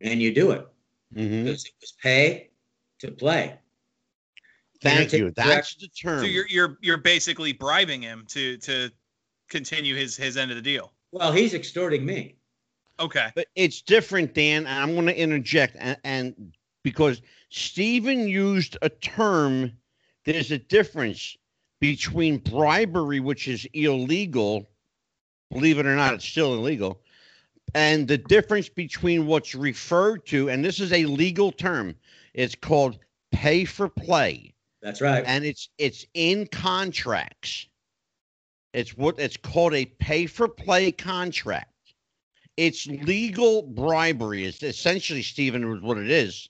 [0.00, 0.66] And you do it
[1.14, 1.44] mm-hmm.
[1.44, 2.48] because it was pay
[3.00, 3.58] to play.
[4.82, 5.30] Thank you.
[5.36, 6.20] That's the term.
[6.20, 8.90] So you're you're you're basically bribing him to to
[9.50, 10.92] continue his his end of the deal.
[11.12, 12.36] Well, he's extorting me.
[13.00, 13.28] Okay.
[13.34, 14.66] But it's different, Dan.
[14.66, 16.52] And I'm going to interject, and, and
[16.84, 19.72] because Stephen used a term,
[20.24, 21.36] there's a difference
[21.80, 24.66] between bribery, which is illegal,
[25.50, 27.00] Believe it or not, it's still illegal.
[27.74, 31.96] And the difference between what's referred to, and this is a legal term,
[32.34, 32.98] it's called
[33.32, 34.54] pay for play.
[34.82, 35.24] That's right.
[35.26, 37.66] And it's it's in contracts.
[38.72, 41.69] It's what it's called a pay for play contract.
[42.56, 44.44] It's legal bribery.
[44.44, 46.48] It's essentially, Stephen, what it is.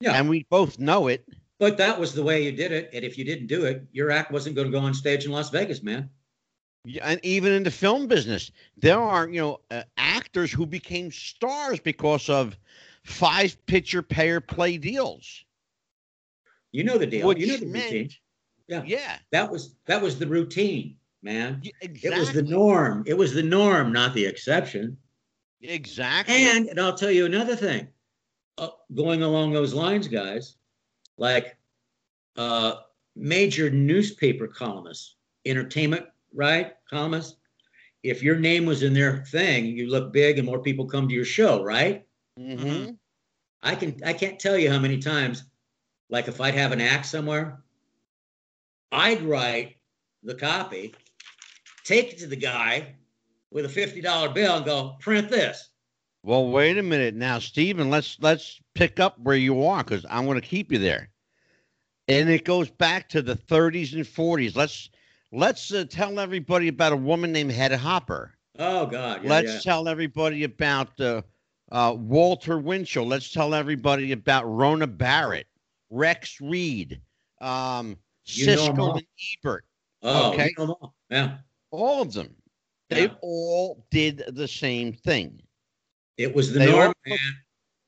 [0.00, 0.12] Yeah.
[0.12, 1.26] And we both know it.
[1.58, 2.88] But that was the way you did it.
[2.94, 5.30] And if you didn't do it, your act wasn't going to go on stage in
[5.30, 6.08] Las Vegas, man
[6.86, 11.12] Yeah, and even in the film business, there are you know uh, actors who became
[11.12, 12.56] stars because of
[13.04, 15.44] five picture payer play deals.
[16.72, 17.26] You know the deal.
[17.26, 18.10] Which you know the meant, routine.
[18.68, 18.82] Yeah.
[18.86, 19.18] Yeah.
[19.32, 20.96] That was that was the routine.
[21.22, 21.60] man.
[21.62, 23.04] Y- It was the norm.
[23.06, 24.96] It was the norm, not the exception.
[25.62, 26.34] Exactly.
[26.34, 27.88] And and I'll tell you another thing.
[28.58, 30.56] Uh, going along those lines, guys,
[31.16, 31.56] like
[32.36, 32.76] uh,
[33.16, 36.74] major newspaper columnists, entertainment, right?
[36.88, 37.36] Columnists.
[38.02, 41.14] If your name was in their thing, you look big and more people come to
[41.14, 42.06] your show, right?
[42.38, 42.92] Mm-hmm.
[43.62, 45.44] I can I can't tell you how many times,
[46.08, 47.62] like if I'd have an act somewhere,
[48.90, 49.76] I'd write
[50.22, 50.94] the copy,
[51.84, 52.94] take it to the guy
[53.50, 55.70] with a fifty dollar bill and go, print this.
[56.22, 57.90] Well, wait a minute now, Stephen.
[57.90, 61.08] Let's let's pick up where you are because I'm going to keep you there.
[62.08, 64.56] And it goes back to the 30s and 40s.
[64.56, 64.90] Let's
[65.32, 68.34] let's uh, tell everybody about a woman named Hedda Hopper.
[68.58, 69.22] Oh God.
[69.22, 69.72] Yeah, let's yeah.
[69.72, 71.22] tell everybody about uh,
[71.72, 73.06] uh, Walter Winchell.
[73.06, 75.46] Let's tell everybody about Rona Barrett,
[75.88, 77.00] Rex Reed,
[77.40, 77.96] um,
[78.26, 78.96] You know 'em Siskel all.
[78.96, 79.06] and
[79.42, 79.64] Ebert.
[80.02, 80.52] Oh, okay.
[80.58, 80.94] you know all.
[81.08, 81.38] Yeah.
[81.70, 82.34] All of them.
[82.90, 83.14] They Yeah.
[83.22, 85.40] all did the same thing.
[86.16, 87.18] It was the They norm, man.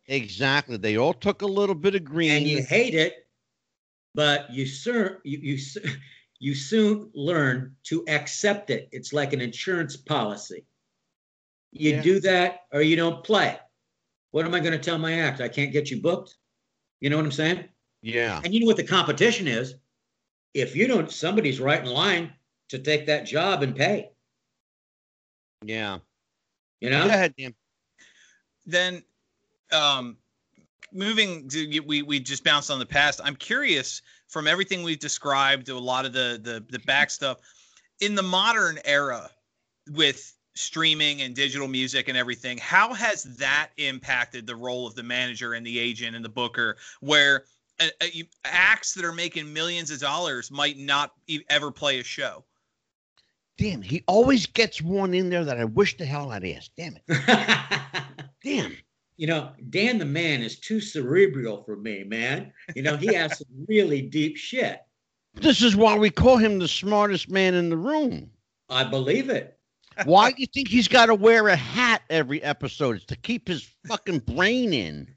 [0.06, 0.76] Exactly.
[0.76, 2.30] They all took a little bit of green.
[2.30, 3.26] and you hate it,
[4.14, 5.58] but you soon you you,
[6.38, 8.88] you soon learn to accept it.
[8.92, 10.64] It's like an insurance policy.
[11.72, 12.02] You Yeah.
[12.02, 13.58] do that or you don't play.
[14.30, 15.40] What am I going to tell my act?
[15.40, 16.36] I can't get you booked.
[17.00, 17.68] You know what I'm saying?
[18.02, 18.40] yeah.
[18.44, 19.74] And you know what the competition is?
[20.54, 22.32] If you don't, somebody's right in line
[22.70, 24.10] to take that job and pay.
[25.62, 25.98] Yeah.
[26.80, 27.06] You Go know?
[27.06, 27.54] ahead, Dan.
[28.66, 29.02] then
[29.72, 30.16] um
[30.92, 35.66] moving to we we just bounced on the past i'm curious from everything we've described
[35.66, 37.38] to a lot of the the the back stuff
[38.00, 39.30] in the modern era
[39.90, 45.02] with streaming and digital music and everything how has that impacted the role of the
[45.02, 47.44] manager and the agent and the booker where
[47.80, 48.06] uh, uh,
[48.44, 51.12] acts that are making millions of dollars might not
[51.48, 52.44] ever play a show
[53.58, 56.72] Damn, he always gets one in there that I wish the hell I'd asked.
[56.76, 58.02] Damn it.
[58.44, 58.76] Damn.
[59.16, 62.52] you know, Dan the man is too cerebral for me, man.
[62.74, 64.80] You know, he has some really deep shit.
[65.34, 68.30] This is why we call him the smartest man in the room.
[68.68, 69.58] I believe it.
[70.04, 72.96] Why do you think he's got to wear a hat every episode?
[72.96, 75.14] It's to keep his fucking brain in.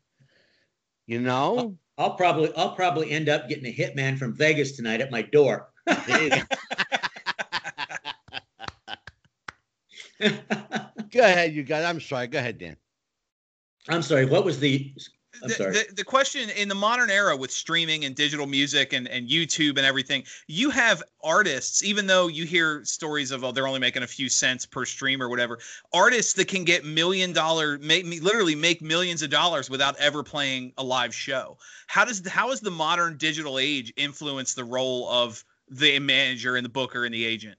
[1.08, 1.78] You know?
[1.98, 5.70] I'll probably I'll probably end up getting a hitman from Vegas tonight at my door.
[10.20, 11.86] Go ahead, you guys.
[11.86, 12.28] I'm sorry.
[12.28, 12.78] Go ahead, Dan.
[13.88, 14.94] I'm sorry, what was the
[15.42, 15.72] I'm the, sorry.
[15.74, 19.78] The, the question in the modern era with streaming and digital music and, and YouTube
[19.78, 24.04] and everything, you have artists, even though you hear stories of, oh, they're only making
[24.04, 25.60] a few cents per stream or whatever,
[25.94, 30.24] artists that can get million dollar, make me literally make millions of dollars without ever
[30.24, 31.58] playing a live show.
[31.88, 36.66] How does, how has the modern digital age influenced the role of the manager and
[36.66, 37.58] the booker and the agent?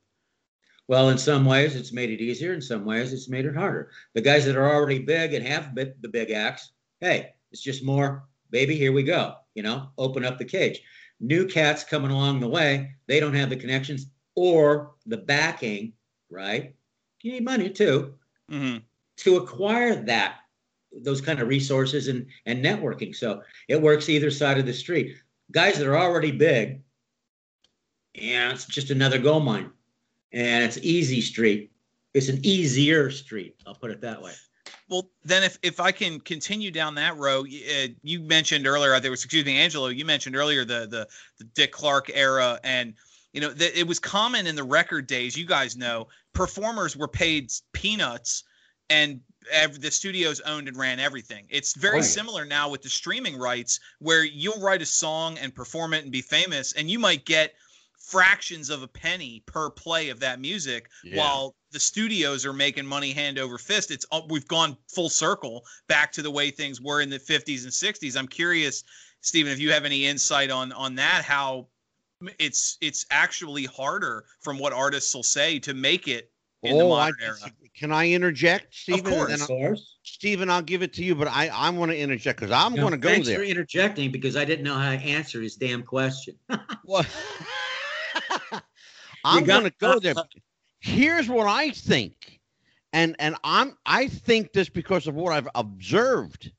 [0.89, 3.91] Well, in some ways it's made it easier, in some ways it's made it harder.
[4.14, 6.70] The guys that are already big and have the big axe,
[7.01, 9.34] hey, it's just more, baby, here we go.
[9.55, 10.80] You know, open up the cage.
[11.20, 15.93] New cats coming along the way, they don't have the connections or the backing,
[16.30, 16.74] right?
[17.22, 18.14] You need money too
[18.51, 18.78] Mm-hmm.
[19.18, 20.37] to acquire that,
[21.03, 23.14] those kind of resources and and networking.
[23.14, 25.16] So it works either side of the street.
[25.51, 26.82] Guys that are already big,
[28.14, 29.70] yeah, it's just another gold mine,
[30.33, 31.72] and it's easy street.
[32.14, 33.57] It's an easier street.
[33.66, 34.33] I'll put it that way.
[34.89, 39.11] Well, then if, if I can continue down that road, uh, you mentioned earlier, there
[39.11, 41.09] was, excuse me, Angelo, you mentioned earlier the, the,
[41.39, 42.61] the Dick Clark era.
[42.62, 42.95] And,
[43.33, 47.09] you know, that it was common in the record days, you guys know, performers were
[47.09, 48.45] paid peanuts
[48.89, 49.20] and
[49.79, 51.47] the studios owned and ran everything.
[51.51, 55.55] It's very Oh, similar now with the streaming rights where you'll write a song and
[55.55, 57.55] perform it and be famous and you might get
[58.07, 61.16] fractions of a penny per play of that music Yeah.
[61.18, 65.64] while the studios are making money hand over fist it's uh, we've gone full circle
[65.88, 68.84] back to the way things were in the 50s and 60s i'm curious
[69.22, 71.66] stephen if you have any insight on on that how
[72.38, 76.30] it's it's actually harder from what artists will say to make it
[76.62, 77.36] in the Oh, I, modern era
[77.76, 79.07] can I interject, Stephen?
[79.07, 79.28] And course.
[79.28, 79.96] then Of I'll- course.
[80.02, 82.80] Stephen, I'll give it to you, but I, I want to interject because I'm No,
[82.80, 83.36] going to go thanks there.
[83.40, 86.36] for interjecting because I didn't know how to answer his damn question.
[86.84, 87.07] What?
[89.24, 90.14] I'm going to go there.
[90.80, 92.40] Here's what I think,
[92.92, 96.52] and and I'm I think this because of what I've observed.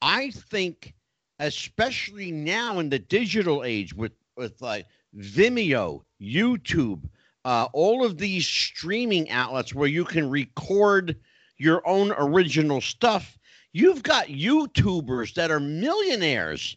[0.00, 0.94] I think,
[1.40, 4.86] especially now in the digital age, with with like
[5.16, 7.08] Vimeo, YouTube,
[7.44, 11.16] uh, all of these streaming outlets where you can record
[11.56, 13.38] your own original stuff.
[13.72, 16.76] You've got YouTubers that are millionaires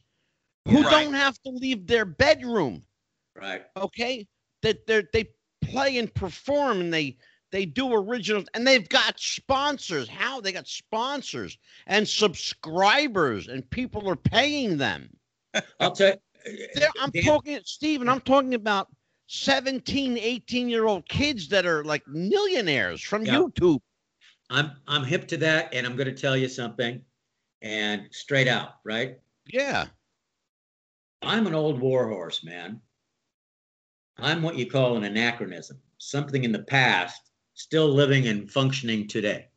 [0.67, 0.91] who Right.
[0.91, 2.83] don't have to leave their bedroom
[3.35, 3.63] Right.
[3.77, 4.27] okay
[4.61, 5.29] that they they
[5.61, 7.17] play and perform and they
[7.51, 10.07] they do originals and they've got sponsors.
[10.07, 11.57] How they got sponsors
[11.87, 15.09] and subscribers and people are paying them.
[15.79, 16.15] I'll tell
[16.75, 18.87] They're- I'm Dan- talking, Stephen, I'm talking about
[19.27, 23.35] 17, 18 year old kids that are like millionaires from Yeah.
[23.39, 23.79] YouTube.
[24.49, 27.01] I'm I'm hip to that, and I'm going to tell you something,
[27.61, 29.17] and straight out, right?
[29.45, 29.85] Yeah.
[31.21, 32.81] I'm an old warhorse, man.
[34.21, 39.47] I'm what you call an anachronism, something in the past, still living and functioning today.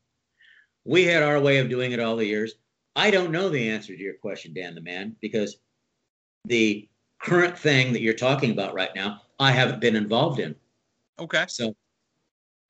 [0.85, 2.55] We had our way of doing it all the years.
[2.97, 5.57] I don't know the answer to your question, Dan the man, because
[6.45, 6.89] the
[7.21, 10.55] current thing that you're talking about right now, I haven't been involved in.
[11.19, 11.45] Okay.
[11.49, 11.75] So,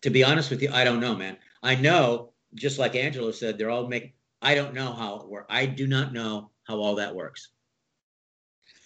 [0.03, 1.37] to be honest with you, I don't know, man.
[1.63, 4.13] I know, just like Angelo said, they're all making.
[4.43, 5.47] I don't know how it works.
[5.49, 7.49] I do not know how all that works.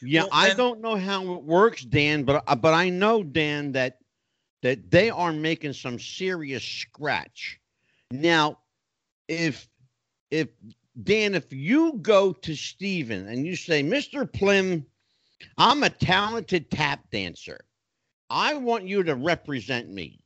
[0.03, 3.22] Yeah, Well, I then- don't know how it works, Dan, but uh, but I know,
[3.22, 3.99] Dan, that
[4.62, 7.59] that they are making some serious scratch.
[8.11, 8.59] Now,
[9.28, 9.68] if
[10.30, 10.49] if
[11.03, 14.30] Dan, if you go to Stephen and you say, Mr.
[14.30, 14.84] Plym,
[15.57, 17.61] I'm a talented tap dancer.
[18.30, 20.20] I want you to represent me.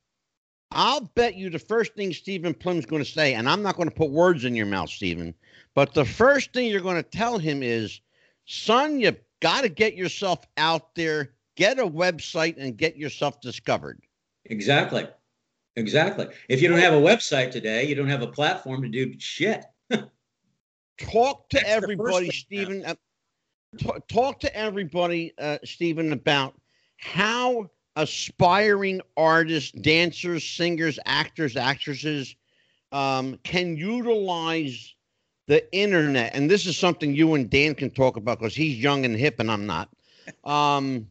[0.70, 3.90] I'll bet you the first thing Stephen Plym's going to say, and I'm not going
[3.90, 5.34] to put words in your mouth, Stephen,
[5.74, 8.00] but the first thing you're going to tell him is,
[8.46, 14.00] son, you got to get yourself out there, get a website, and get yourself discovered.
[14.46, 15.06] Exactly.
[15.76, 16.28] Exactly.
[16.48, 19.64] If you don't have a website today, you don't have a platform to do shit.
[21.00, 22.84] Talk to That's everybody, Stephen.
[22.84, 22.94] Uh,
[23.78, 26.54] ta- talk to everybody, uh, Stephen, about
[26.98, 32.36] how aspiring artists, dancers, singers, actors, actresses
[32.92, 34.94] um, can utilize
[35.46, 36.34] the internet.
[36.34, 39.40] And this is something you and Dan can talk about because he's young and hip
[39.40, 39.88] and I'm not.
[40.44, 41.08] Um,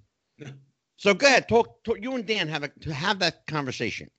[0.95, 1.97] so go ahead, talk, talk.
[2.01, 4.09] You and Dan have a to have that conversation,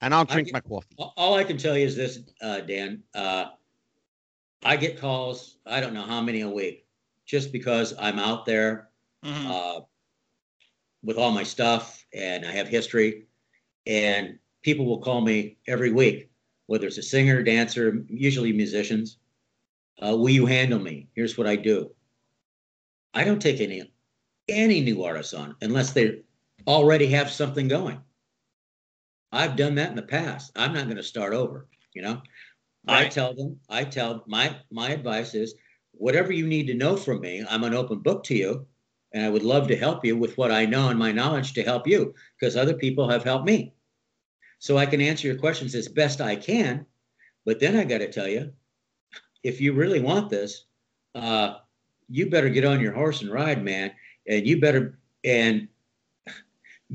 [0.00, 0.94] and I'll drink get- my coffee.
[0.96, 3.02] All- All I can tell you is this, uh, Dan.
[3.14, 3.46] Uh,
[4.62, 6.86] I get calls, I don't know how many a week,
[7.26, 8.88] just because I'm out there
[9.24, 9.46] Mhm.
[9.50, 9.80] uh,
[11.02, 13.26] with all my stuff and I have history.
[13.86, 16.30] And people will call me every week,
[16.66, 19.18] whether it's a singer, dancer, usually musicians.
[20.02, 21.08] Uh, will you handle me?
[21.14, 21.90] Here's what I do.
[23.12, 23.92] I don't take any
[24.48, 26.22] any new artists on unless they
[26.66, 28.00] already have something going.
[29.32, 30.52] I've done that in the past.
[30.56, 31.68] I'm not going to start over.
[31.94, 32.22] You know,
[32.86, 33.60] I tell them.
[33.68, 35.54] I tell my my advice is
[35.92, 37.44] whatever you need to know from me.
[37.48, 38.66] I'm an open book to you
[39.12, 41.62] and I would love to help you with what I know and my knowledge to
[41.62, 43.74] help you because other people have helped me.
[44.58, 46.86] So I can answer your questions as best I can.
[47.44, 48.52] But then I got to tell you,
[49.42, 50.64] if you really want this,
[51.14, 51.56] uh,
[52.08, 53.92] you better get on your horse and ride, man.
[54.26, 55.68] And you better and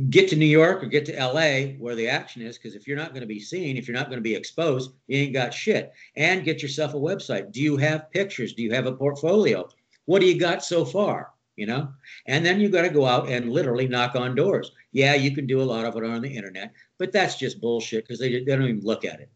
[0.09, 2.57] get to New York or get to LA where the action is.
[2.57, 4.91] Because if you're not going to be seen, if you're not going to be exposed,
[5.07, 5.93] you ain't got shit.
[6.15, 7.51] And get yourself a website.
[7.51, 8.53] Do you have pictures?
[8.53, 9.67] Do you have a portfolio?
[10.05, 11.31] What do you got so far?
[11.55, 11.87] You know,
[12.27, 14.73] and then you got to go out and literally knock on doors.
[14.91, 18.03] Yeah, you can do a lot of it on the internet, but that's just bullshit
[18.03, 19.29] because they, they don't even look at it.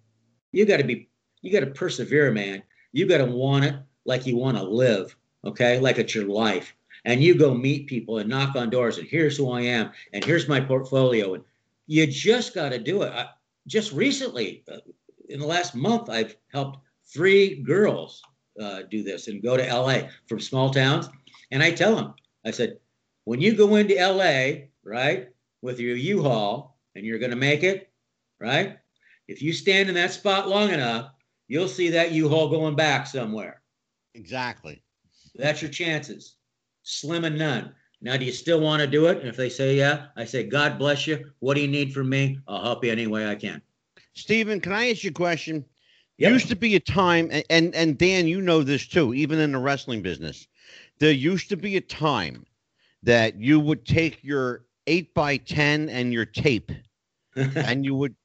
[0.51, 1.07] You got to be,
[1.41, 2.61] you got to persevere, man.
[2.91, 3.75] You got to want it
[4.05, 5.15] like you want to live,
[5.45, 5.79] okay?
[5.79, 6.75] Like it's your life.
[7.05, 10.23] And you go meet people and knock on doors, and here's who I am, and
[10.23, 11.35] here's my portfolio.
[11.35, 11.43] And
[11.87, 13.13] you just got to do it.
[13.13, 13.27] I,
[13.67, 14.77] just recently, uh,
[15.29, 18.21] in the last month, I've helped three girls
[18.59, 21.07] uh, do this and go to LA from small towns.
[21.51, 22.13] And I tell them,
[22.45, 22.79] I said,
[23.23, 25.29] when you go into LA, right,
[25.61, 27.89] with your U-Haul and you're going to make it,
[28.39, 28.77] right?
[29.27, 31.11] If you stand in that spot long enough,
[31.49, 33.61] you'll see that U-Haul going back somewhere.
[34.13, 34.81] Exactly.
[35.35, 36.35] That's your chances.
[36.83, 37.73] Slim and none.
[38.01, 39.17] Now, do you still want to do it?
[39.19, 41.31] And if they say yeah, I say, God bless you.
[41.39, 42.39] What do you need from me?
[42.47, 43.61] I'll help you any way I can.
[44.13, 45.65] Stephen, can I ask you a question?
[46.17, 46.31] Yep.
[46.31, 49.53] Used to be a time, and, and and Dan, you know this too, even in
[49.53, 50.47] the wrestling business.
[50.99, 52.45] There used to be a time
[53.03, 56.71] that you would take your eight by ten and your tape,
[57.35, 58.15] and you would,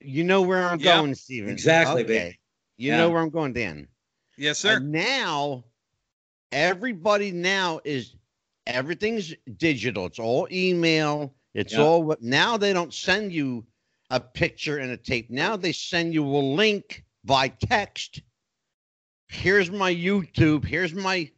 [0.00, 0.94] you know where I'm Yep.
[0.96, 1.50] going, Stephen.
[1.50, 2.36] Exactly, Okay.
[2.76, 2.98] You Yeah.
[2.98, 3.88] know where I'm going, Dan.
[4.36, 4.76] Yes, uh, sir.
[4.76, 5.64] And now,
[6.52, 8.14] everybody now is
[8.66, 10.06] everything's digital.
[10.06, 11.34] It's all email.
[11.54, 11.82] It's Yeah.
[11.82, 13.66] all now they don't send you
[14.10, 15.30] a picture and a tape.
[15.30, 18.22] Now they send you a link by text.
[19.28, 20.64] Here's my YouTube.
[20.64, 21.30] Here's my,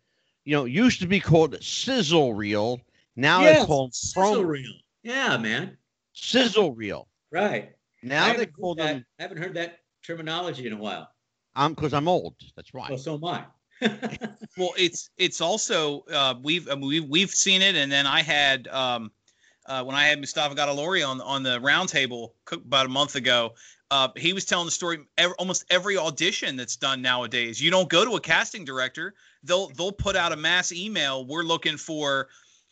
[0.45, 2.81] you know, used to be called sizzle reel.
[3.17, 4.73] Now Yes, it's called Sizzle promo reel.
[5.03, 5.79] Yeah, man.
[6.13, 7.09] sizzle reel.
[7.31, 7.75] Right.
[8.03, 9.07] Now they call that- them.
[9.19, 11.11] I haven't heard that terminology in a while.
[11.55, 12.35] I'm because I'm old.
[12.57, 12.89] That's why.
[12.89, 13.45] Well, so am I.
[14.57, 18.23] Well, it's it's also uh, we've I mean, we've we've seen it, and then I
[18.23, 19.13] had um,
[19.67, 23.55] uh, when I had Mustafa Gadalori on on the roundtable about a month ago.
[23.91, 24.99] Uh, he was telling the story.
[25.17, 29.15] Every, almost every audition that's done nowadays, you don't go to a casting director.
[29.45, 31.25] They'll they'll put out a mass email.
[31.25, 32.29] We're looking for,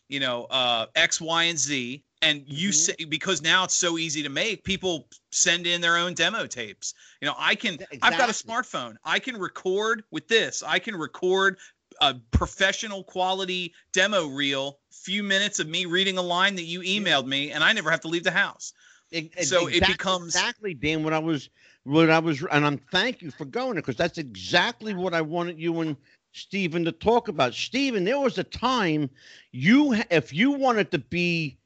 [0.09, 2.75] you know, uh, X, Y, and Z, and you Mhm.
[2.75, 4.65] say because now it's so easy to make.
[4.65, 6.95] People send in their own demo tapes.
[7.21, 7.79] You know, I can.
[8.03, 8.97] I've got a smartphone.
[9.05, 10.63] I can record with this.
[10.63, 11.59] I can record
[12.01, 14.79] a professional quality demo reel.
[14.91, 18.01] Few minutes of me reading a line that you emailed me, and I never have
[18.01, 18.73] to leave the house.
[19.13, 21.49] It- So it becomes- exactly Dan what I was
[21.85, 25.61] what I was and I'm thank you for going because that's exactly what I wanted
[25.61, 25.97] you and
[26.33, 27.55] Stephen to talk about.
[27.55, 29.09] Stephen, there was a time
[29.53, 31.57] you if you wanted to be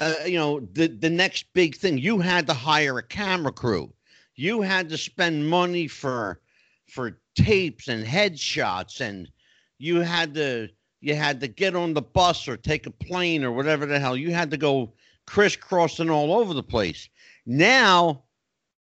[0.00, 3.92] uh, you know the the next big thing, you had to hire a camera crew.
[4.36, 6.40] You had to spend money for
[6.88, 9.30] for tapes and headshots and
[9.78, 10.68] you had to
[11.00, 14.16] you had to get on the bus or take a plane or whatever the hell.
[14.16, 14.92] You had to go
[15.26, 17.08] crisscrossing all over the place.
[17.46, 18.24] Now,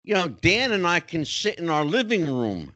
[0.03, 2.75] you know, Dan and I can sit in our living room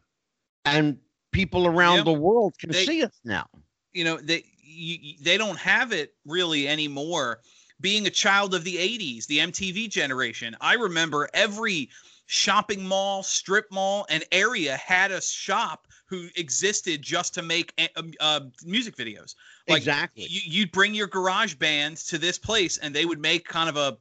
[0.64, 0.98] and
[1.32, 2.04] people around Yep.
[2.04, 3.46] the world can They- see us now.
[3.92, 7.40] you know they you, you- they don't have it really anymore
[7.80, 11.90] being a child of the 80s the mtv generation i remember every
[12.26, 17.88] shopping mall strip mall and area had a shop who existed just to make eh,
[17.96, 19.34] um, uh, music videos
[19.68, 20.26] Like, exactly.
[20.28, 23.76] you, you'd bring your garage band to this place and they would make kind of
[23.76, 23.96] a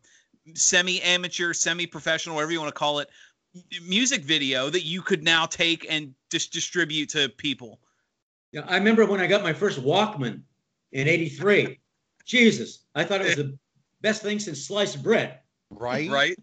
[0.54, 3.10] semi amateur semi professional whatever you want to call it
[3.86, 7.80] music video that you could now take and just distribute to people
[8.52, 10.42] Yeah, I remember when I got my first Walkman
[10.92, 11.80] in '83.
[12.26, 13.58] Jesus, I thought it was the
[14.04, 15.40] best thing since sliced bread.
[15.72, 16.12] right?
[16.12, 16.38] right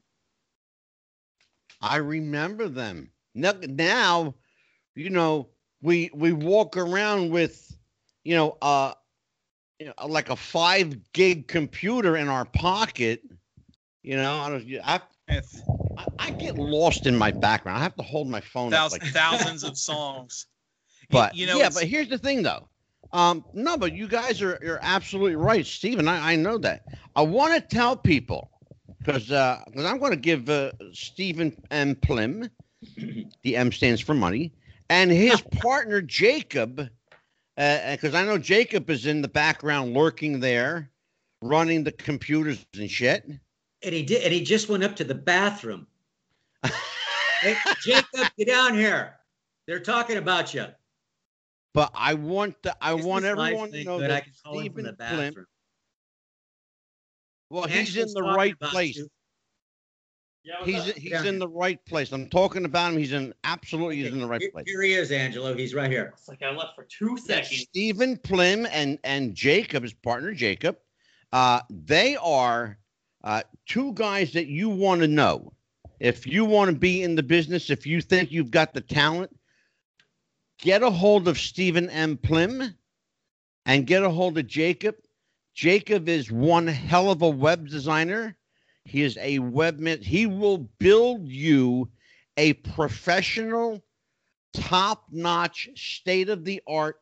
[1.81, 3.11] I remember them.
[3.35, 4.35] Now, now,
[4.97, 5.49] you know,
[5.81, 7.75] we we walk around with,
[8.25, 8.95] you know, uh,
[9.79, 13.23] you know, like a five gig computer in our pocket.
[14.03, 14.67] You know, I don't.
[14.85, 15.01] I,
[15.97, 17.79] I, I get lost in my background.
[17.79, 20.47] I have to hold my phone up thousands, like thousands of songs.
[21.09, 22.69] But you know, yeah, but here's the thing though.
[23.13, 26.07] Um, no, but you guys are you're absolutely right, Stephen.
[26.07, 26.85] I, I know that.
[27.17, 28.51] I want to tell people
[28.99, 31.97] because because I'm going to give uh, Stephen M.
[31.97, 32.49] Plym,
[33.43, 34.53] the M stands for money,
[34.89, 36.89] and his partner Jacob,
[37.57, 40.91] because I know Jacob is in the background lurking there,
[41.43, 43.25] running the computers and shit.
[43.83, 45.87] And he did, and he just went up to the bathroom.
[47.41, 49.17] hey, Jacob, get down here.
[49.67, 50.67] They're talking about you.
[51.73, 54.11] But I want the, I Is want everyone to thing know good?
[54.11, 55.19] I that can call him from Stephen the Plym.
[55.19, 55.47] bathroom.
[57.51, 58.97] Well, he's in the right place.
[58.97, 59.09] you.
[60.65, 61.25] He's he's Yeah.
[61.25, 62.13] in the right place.
[62.13, 62.99] I'm talking about him.
[62.99, 64.65] He's in absolutely he's in the right Here, place.
[64.67, 65.55] here he is, Angelo.
[65.55, 66.13] He's right here.
[66.17, 67.61] It's like I left for two seconds.
[67.61, 70.79] Stephen Plym and and Jacob, his partner Jacob,
[71.33, 72.79] uh, they are
[73.23, 75.53] uh, two guys that you want to know.
[76.01, 79.37] If you want to be in the business, if you think you've got the talent,
[80.61, 82.17] get a hold of Stephen M.
[82.17, 82.75] Plym
[83.67, 84.97] and get a hold of Jacob.
[85.55, 88.37] Jacob is one hell of a web designer.
[88.85, 90.03] He is a webman.
[90.03, 91.89] He will build you
[92.37, 93.83] a professional,
[94.53, 97.01] top notch, state of the art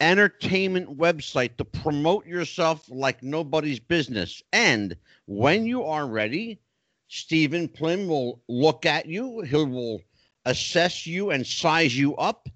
[0.00, 4.42] entertainment website to promote yourself like nobody's business.
[4.52, 4.96] And
[5.26, 6.60] when you are ready,
[7.08, 9.42] Stephen Plym will look at you.
[9.42, 10.02] He will
[10.44, 12.48] assess you and size you up.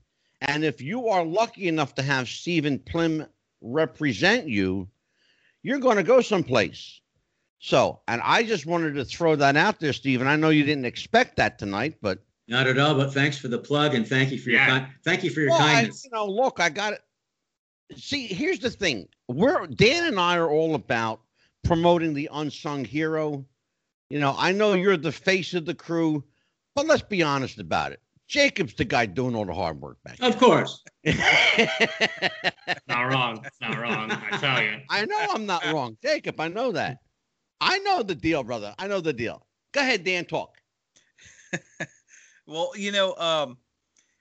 [0.46, 3.26] And if you are lucky enough to have Stephen Plym
[3.60, 4.88] represent you,
[5.62, 7.00] you're going to go someplace.
[7.58, 10.26] So, and I just wanted to throw that out there, Stephen.
[10.26, 13.58] I know you didn't expect that tonight, but Not at all, but thanks for the
[13.58, 14.66] plug and thank you for your Yeah.
[14.66, 16.04] kind, thank you for your Well, I- kindness.
[16.04, 17.02] you know, look, I got it.
[17.96, 19.08] See, here's the thing.
[19.26, 21.22] We're Dan and I are all about
[21.64, 23.44] promoting the unsung hero.
[24.10, 26.22] You know, I know you're the face of the crew,
[26.76, 28.00] but let's be honest about it.
[28.28, 30.18] Jacob's the guy doing all the hard work back.
[30.20, 30.82] Of course.
[31.04, 33.42] Not wrong.
[33.44, 34.10] It's not wrong.
[34.10, 34.80] I tell you.
[34.90, 36.40] I know I'm not wrong, Jacob.
[36.40, 36.98] I know that.
[37.60, 38.74] I know the deal, brother.
[38.78, 39.46] I know the deal.
[39.72, 40.24] Go ahead, Dan.
[40.24, 40.56] Talk.
[42.48, 43.58] Well, you know, um,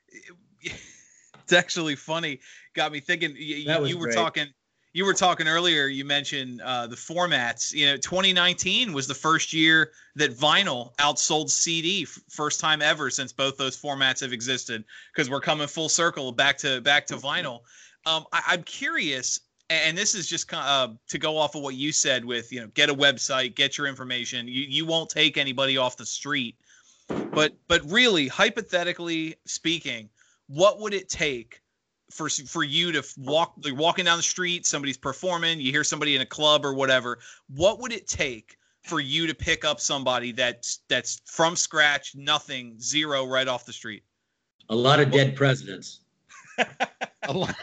[0.61, 2.39] it's actually funny.
[2.73, 3.33] Got me thinking.
[3.33, 4.15] y- y- That was you were great.
[4.15, 4.47] talking.
[4.95, 5.87] You were talking earlier.
[5.87, 7.73] You mentioned uh, the formats.
[7.73, 13.09] You know, 2019 was the first year that vinyl outsold CD, f- first time ever
[13.09, 14.85] since both those formats have existed.
[15.13, 17.63] Because we're coming full circle back to back to vinyl.
[18.05, 21.91] Um, I, I'm curious, and this is just uh, to go off of what you
[21.91, 24.47] said with you know, get a website, get your information.
[24.47, 26.55] You you won't take anybody off the street
[27.33, 30.09] but but really hypothetically speaking
[30.47, 31.61] what would it take
[32.15, 36.15] for for you to walk like walking down the street, somebody's performing, you hear somebody
[36.15, 37.19] in a club or whatever.
[37.49, 42.79] What would it take for you to pick up somebody that's that's from scratch, nothing,
[42.79, 44.03] zero, right off the street?
[44.69, 45.99] A lot of dead presidents.
[47.27, 47.55] A lot.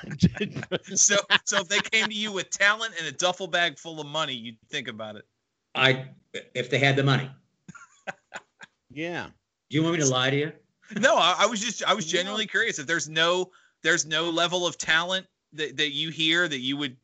[0.95, 4.07] So so if they came to you with talent and a duffel bag full of
[4.09, 5.25] money, you'd think about it.
[5.75, 6.07] I,
[6.55, 7.31] if they had the money.
[8.91, 9.29] yeah.
[9.71, 10.53] Do you want me to lie to you?
[10.99, 13.51] No, I, I was just I was genuinely curious if there's no
[13.83, 16.97] there's no level of talent that, that you hear that you would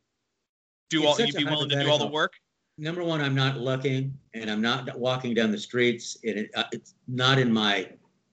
[0.91, 2.35] do It's all you'd be willing to do all the work.
[2.79, 6.17] Number one, I'm not looking, and I'm not walking down the streets.
[6.25, 7.91] and It, uh, it's not in my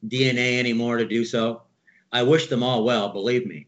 [0.08, 1.64] DNA anymore to do so.
[2.12, 3.10] I wish them all well.
[3.10, 3.68] Believe me,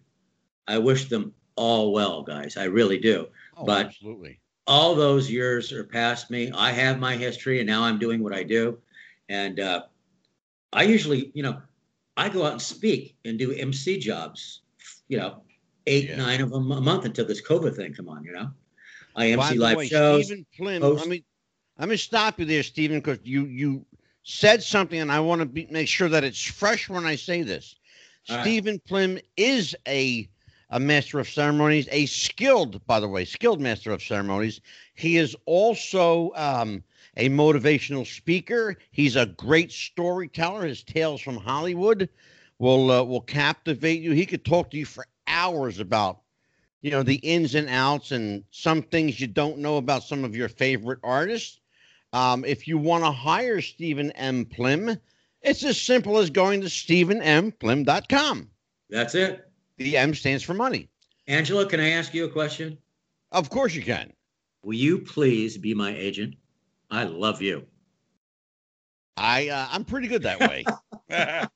[0.67, 2.55] I wish them all well, guys.
[2.57, 3.27] I really do.
[3.57, 4.39] Oh, But- absolutely.
[4.67, 6.51] all those years are past me.
[6.53, 8.77] I have my history, and now I'm doing what I do.
[9.29, 9.83] And uh,
[10.71, 11.61] I usually, you know,
[12.15, 14.61] I go out and speak and do MC jobs.
[15.07, 15.41] You know,
[15.87, 16.17] eight, Yeah.
[16.17, 18.23] nine of them a month until this COVID thing come on.
[18.23, 18.51] You know,
[19.15, 20.25] I By MC the live way, shows.
[20.27, 21.23] Stephen Plym, host- let me
[21.77, 23.85] let me stop you there, Stephen, because you you
[24.23, 27.41] said something, and I want to be, make sure that it's fresh when I say
[27.43, 27.75] this.
[28.29, 28.41] All right.
[28.41, 30.29] Stephen Plym is a
[30.69, 34.61] a master of ceremonies, a skilled, by the way, skilled master of ceremonies.
[34.95, 36.83] He is also um,
[37.15, 38.77] a motivational speaker.
[38.91, 40.65] He's a great storyteller.
[40.65, 42.09] His tales from Hollywood
[42.59, 44.11] will uh, will captivate you.
[44.11, 46.21] He could talk to you for hours about
[46.81, 50.35] you know the ins and outs and some things you don't know about some of
[50.35, 51.59] your favorite artists.
[52.13, 54.45] Um, if you want to hire Stephen M.
[54.45, 54.97] Plym,
[55.41, 58.49] it's as simple as going to stephenmplym.com.
[58.89, 59.51] That's it.
[59.77, 60.89] The M stands for money.
[61.27, 62.77] Angela, can I ask you a question?
[63.31, 64.13] Of course you can.
[64.63, 66.35] Will you please be my agent?
[66.89, 67.65] I love you.
[69.17, 70.65] I uh, I'm pretty good that way.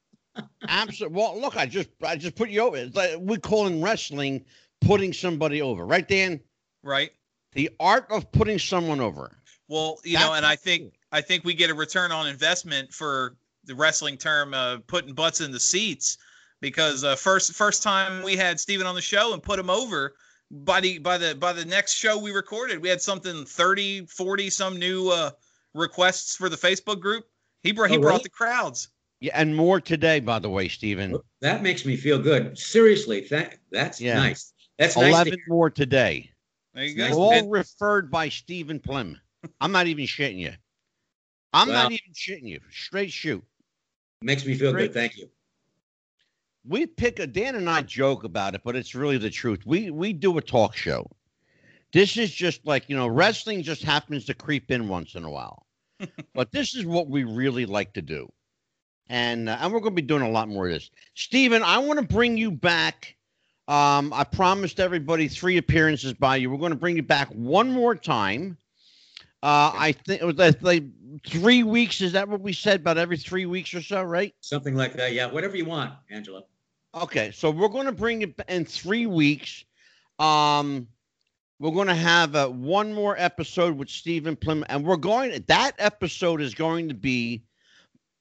[0.68, 1.18] Absolutely.
[1.18, 2.78] Well, look, I just I just put you over.
[2.78, 4.46] It's like we call in wrestling
[4.82, 6.40] putting somebody over, right, Dan?
[6.84, 7.12] right?
[7.54, 9.38] The art of putting someone over.
[9.68, 13.36] Well, you know, and I think I think we get a return on investment for
[13.66, 16.18] the wrestling term uh, putting butts in the seats
[16.62, 20.16] because uh, first first time we had Stephen on the show and put him over
[20.50, 24.50] by the by the by the next show we recorded we had something 30 40
[24.50, 25.32] some new uh,
[25.74, 27.24] requests for the Facebook group
[27.64, 28.24] he brought he Oh, brought really?
[28.24, 28.90] the crowds
[29.22, 31.16] Yeah, and more today, by the way, Stephen.
[31.16, 32.58] Oh, that makes me feel good.
[32.58, 34.16] Seriously, that that's Yeah.
[34.16, 34.52] nice.
[34.80, 35.06] That's nice.
[35.06, 36.32] to Eleven more today.
[36.74, 39.20] there you go all referred by Stephen Plym.
[39.60, 40.54] I'm not even shitting you.
[41.54, 42.62] I'm Well- not even shitting you.
[42.72, 43.44] Straight shoot.
[44.24, 44.88] Makes me feel Great.
[44.88, 44.94] good.
[44.94, 45.30] Thank you.
[46.64, 49.66] We pick a Dan and I joke about it, but it's really the truth.
[49.66, 51.06] We we do a talk show.
[51.94, 55.30] This is just like you know, wrestling just happens to creep in once in a
[55.30, 55.68] while,
[56.34, 58.32] but this is what we really like to do,
[59.12, 60.90] and uh, and we're going to be doing a lot more of this.
[61.14, 63.16] Stephen, I want to bring you back.
[63.68, 66.50] Um, I promised everybody three appearances by you.
[66.50, 68.58] We're going to bring you back one more time.
[69.44, 70.84] Uh, I think it was like,
[71.28, 72.00] three weeks.
[72.00, 72.80] Is that what we said?
[72.82, 74.34] About every three weeks or so, right?
[74.40, 75.14] Something like that.
[75.14, 76.44] Yeah, whatever you want, Angela.
[76.96, 79.66] Okay, so we're going to bring it in three weeks.
[80.20, 80.88] Um,
[81.60, 85.44] we're going to have uh, one more episode with Stephen Plym, and we're going.
[85.48, 87.44] That episode is going to be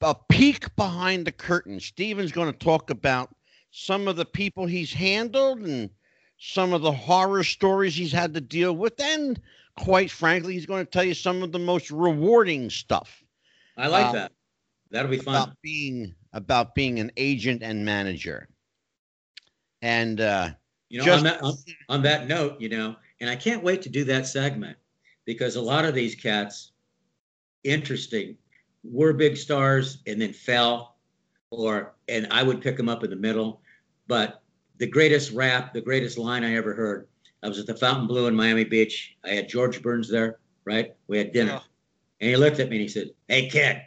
[0.03, 1.79] a peek behind the curtain.
[1.81, 3.35] Stephen's going to talk about
[3.71, 5.91] some of the people he's handled and
[6.39, 9.41] some of the horror stories he's had to deal with, and
[9.77, 13.23] quite frankly, he's going to tell you some of the most rewarding stuff
[13.77, 14.33] I like Um, that.
[14.91, 15.37] That'll be fun.
[15.37, 18.49] about being about being an agent and manager.
[19.83, 20.51] And uh,
[20.89, 21.55] You know, just- on that on,
[21.89, 24.77] on that note, you know, and I can't wait to do that segment
[25.27, 26.73] because a lot of these cats,
[27.65, 28.37] interesting,
[28.83, 30.97] were big stars and then fell,
[31.51, 33.61] or and I would pick them up in the middle.
[34.07, 34.43] But
[34.79, 37.07] the greatest rap, the greatest line I ever heard,
[37.43, 39.17] I was at the Fontainebleau in Miami Beach.
[39.25, 40.95] I had George Burns there, right?
[41.09, 41.67] We had dinner, Oh.
[42.21, 43.81] and he looked at me and he said, "Hey kid,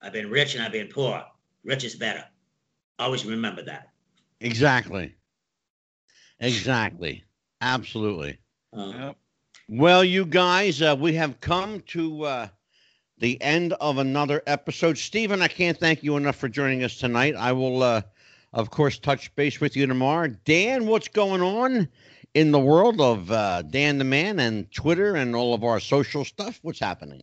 [0.00, 1.22] I've been rich and I've been poor.
[1.64, 2.24] Rich is better.
[2.98, 3.90] Always remember that."
[4.40, 5.14] exactly,
[6.40, 7.24] exactly,
[7.60, 8.38] absolutely.
[8.76, 9.16] Uh, Yep.
[9.68, 12.48] Well, you guys, uh, we have come to uh,
[13.18, 14.98] the end of another episode.
[14.98, 17.34] Stephen, I can't thank you enough for joining us tonight.
[17.34, 18.02] I will, uh,
[18.52, 20.28] of course, touch base with you tomorrow.
[20.44, 21.88] Dan, what's going on
[22.34, 26.24] in the world of uh, Dan the Man and Twitter and all of our social
[26.24, 26.58] stuff?
[26.62, 27.22] What's happening?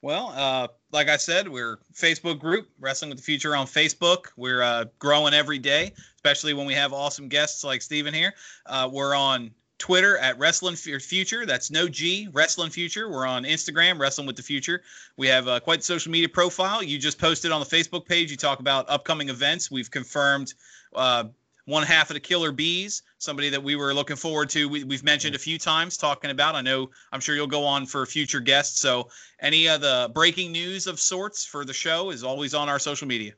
[0.00, 4.26] Well, uh, like I said, we're Facebook group Wrestling with the Future on Facebook.
[4.36, 8.32] We're uh, growing every day, especially when we have awesome guests like Stephen here.
[8.64, 11.46] Uh, we're on Twitter at Wrestling Future.
[11.46, 13.08] That's no G, Wrestling Future.
[13.08, 14.82] We're on Instagram, Wrestling with the Future.
[15.16, 16.82] We have uh, quite the social media profile.
[16.82, 18.30] You just posted on the Facebook page.
[18.30, 19.70] You talk about upcoming events.
[19.70, 20.52] We've confirmed
[20.94, 21.24] uh,
[21.68, 24.68] one half of the Killer Bees, somebody that we were looking forward to.
[24.68, 26.54] We, we've mentioned a few times talking about.
[26.54, 28.80] I know I'm sure you'll go on for future guests.
[28.80, 32.78] So any of the breaking news of sorts for the show is always on our
[32.78, 33.34] social media.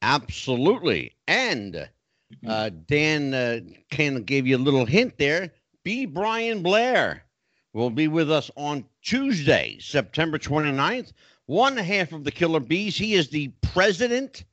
[0.00, 1.16] Absolutely.
[1.26, 1.88] And
[2.46, 5.52] uh, Dan uh, kind of gave you a little hint there.
[5.84, 6.06] B.
[6.06, 7.24] Brian Blair
[7.72, 11.12] will be with us on Tuesday, September 29th.
[11.46, 12.96] One half of the Killer Bees.
[12.96, 14.44] He is the president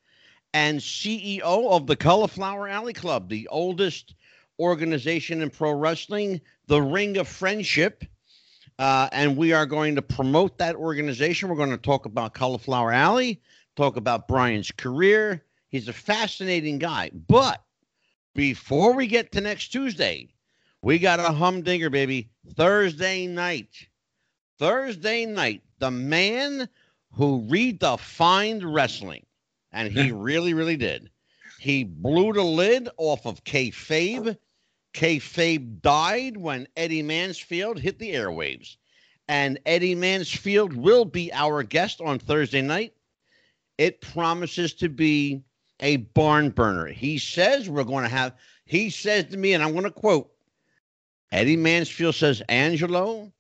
[0.53, 1.39] and CEO
[1.71, 4.15] of the Cauliflower Alley Club, the oldest
[4.59, 8.03] organization in pro wrestling, the Ring of Friendship.
[8.77, 11.49] Uh, and we are going to promote that organization.
[11.49, 13.41] We're going to talk about Cauliflower Alley,
[13.75, 15.43] talk about Brian's career.
[15.69, 17.11] He's a fascinating guy.
[17.27, 17.63] But
[18.33, 20.29] before we get to next Tuesday,
[20.81, 22.29] we got a humdinger, baby.
[22.55, 23.87] Thursday night.
[24.57, 26.69] Thursday night, the man
[27.13, 29.25] who redefined wrestling,
[29.71, 31.09] and he really, really did.
[31.59, 34.37] He blew the lid off of kayfabe.
[34.93, 38.77] Kayfabe died when Eddie Mansfield hit the airwaves.
[39.27, 42.93] And Eddie Mansfield will be our guest on Thursday night.
[43.77, 45.43] It promises to be
[45.81, 46.87] a barn burner.
[46.87, 48.33] He says we're going to have,
[48.65, 50.31] he says to me, and I'm going to quote
[51.31, 53.31] Eddie Mansfield says, Angelo,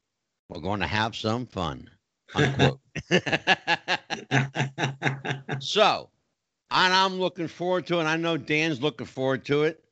[0.49, 1.89] we're going to have some fun.
[2.33, 2.79] Unquote.
[5.59, 6.09] so,
[6.71, 8.05] and I'm looking forward to it.
[8.05, 9.83] I know Dan's looking forward to it.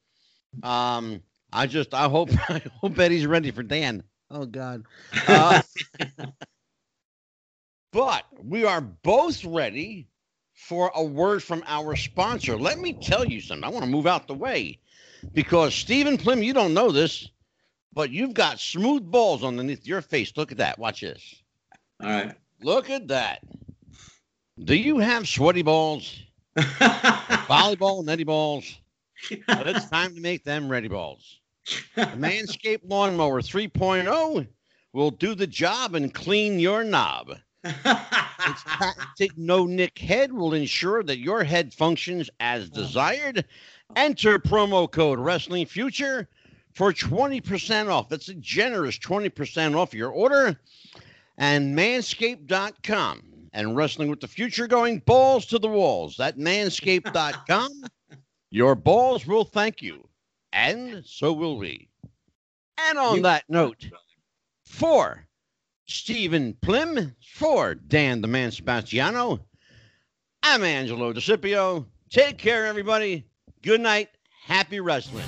[0.64, 1.22] Um,
[1.52, 4.04] I just, I hope, I hope Eddie's ready for Dan.
[4.32, 4.86] Oh God.
[5.28, 5.62] Uh,
[7.92, 10.08] but we are both ready
[10.70, 12.56] for a word from our sponsor.
[12.56, 13.64] Let me tell you something.
[13.64, 14.78] I want to move out the way
[15.34, 17.28] because Stephen Plym, you don't know this,
[17.92, 20.32] but you've got smooth balls underneath your face.
[20.38, 20.78] Look at that.
[20.78, 21.42] Watch this.
[22.04, 22.36] All right.
[22.62, 23.40] Look at that.
[24.64, 26.22] Do you have sweaty balls?
[26.56, 28.66] Volleyball, netty balls?
[29.50, 31.42] Well, it's time to make them ready balls.
[31.96, 34.48] The Manscaped Lawnmower 3.0
[34.94, 37.36] will do the job and clean your knob.
[38.48, 42.76] Its patented no nick head will ensure that your head functions as oh.
[42.76, 43.46] desired.
[43.96, 46.30] Enter promo code Wrestling Future
[46.74, 48.10] for 20% off.
[48.10, 50.60] That's a generous 20% off your order.
[51.38, 53.24] And manscaped.com
[53.54, 57.84] and Wrestling with the Future going balls to the walls at manscaped.com.
[58.52, 60.08] Your balls will thank you,
[60.52, 61.88] and so will we.
[62.78, 63.88] And on You- that note,
[64.66, 65.28] for
[65.90, 69.40] Stephen Plym, for Dan the Man Sebastiano,
[70.44, 71.86] I'm Angelo DeCipio.
[72.12, 73.26] Take care, everybody.
[73.64, 74.10] Good night.
[74.46, 75.26] Happy wrestling.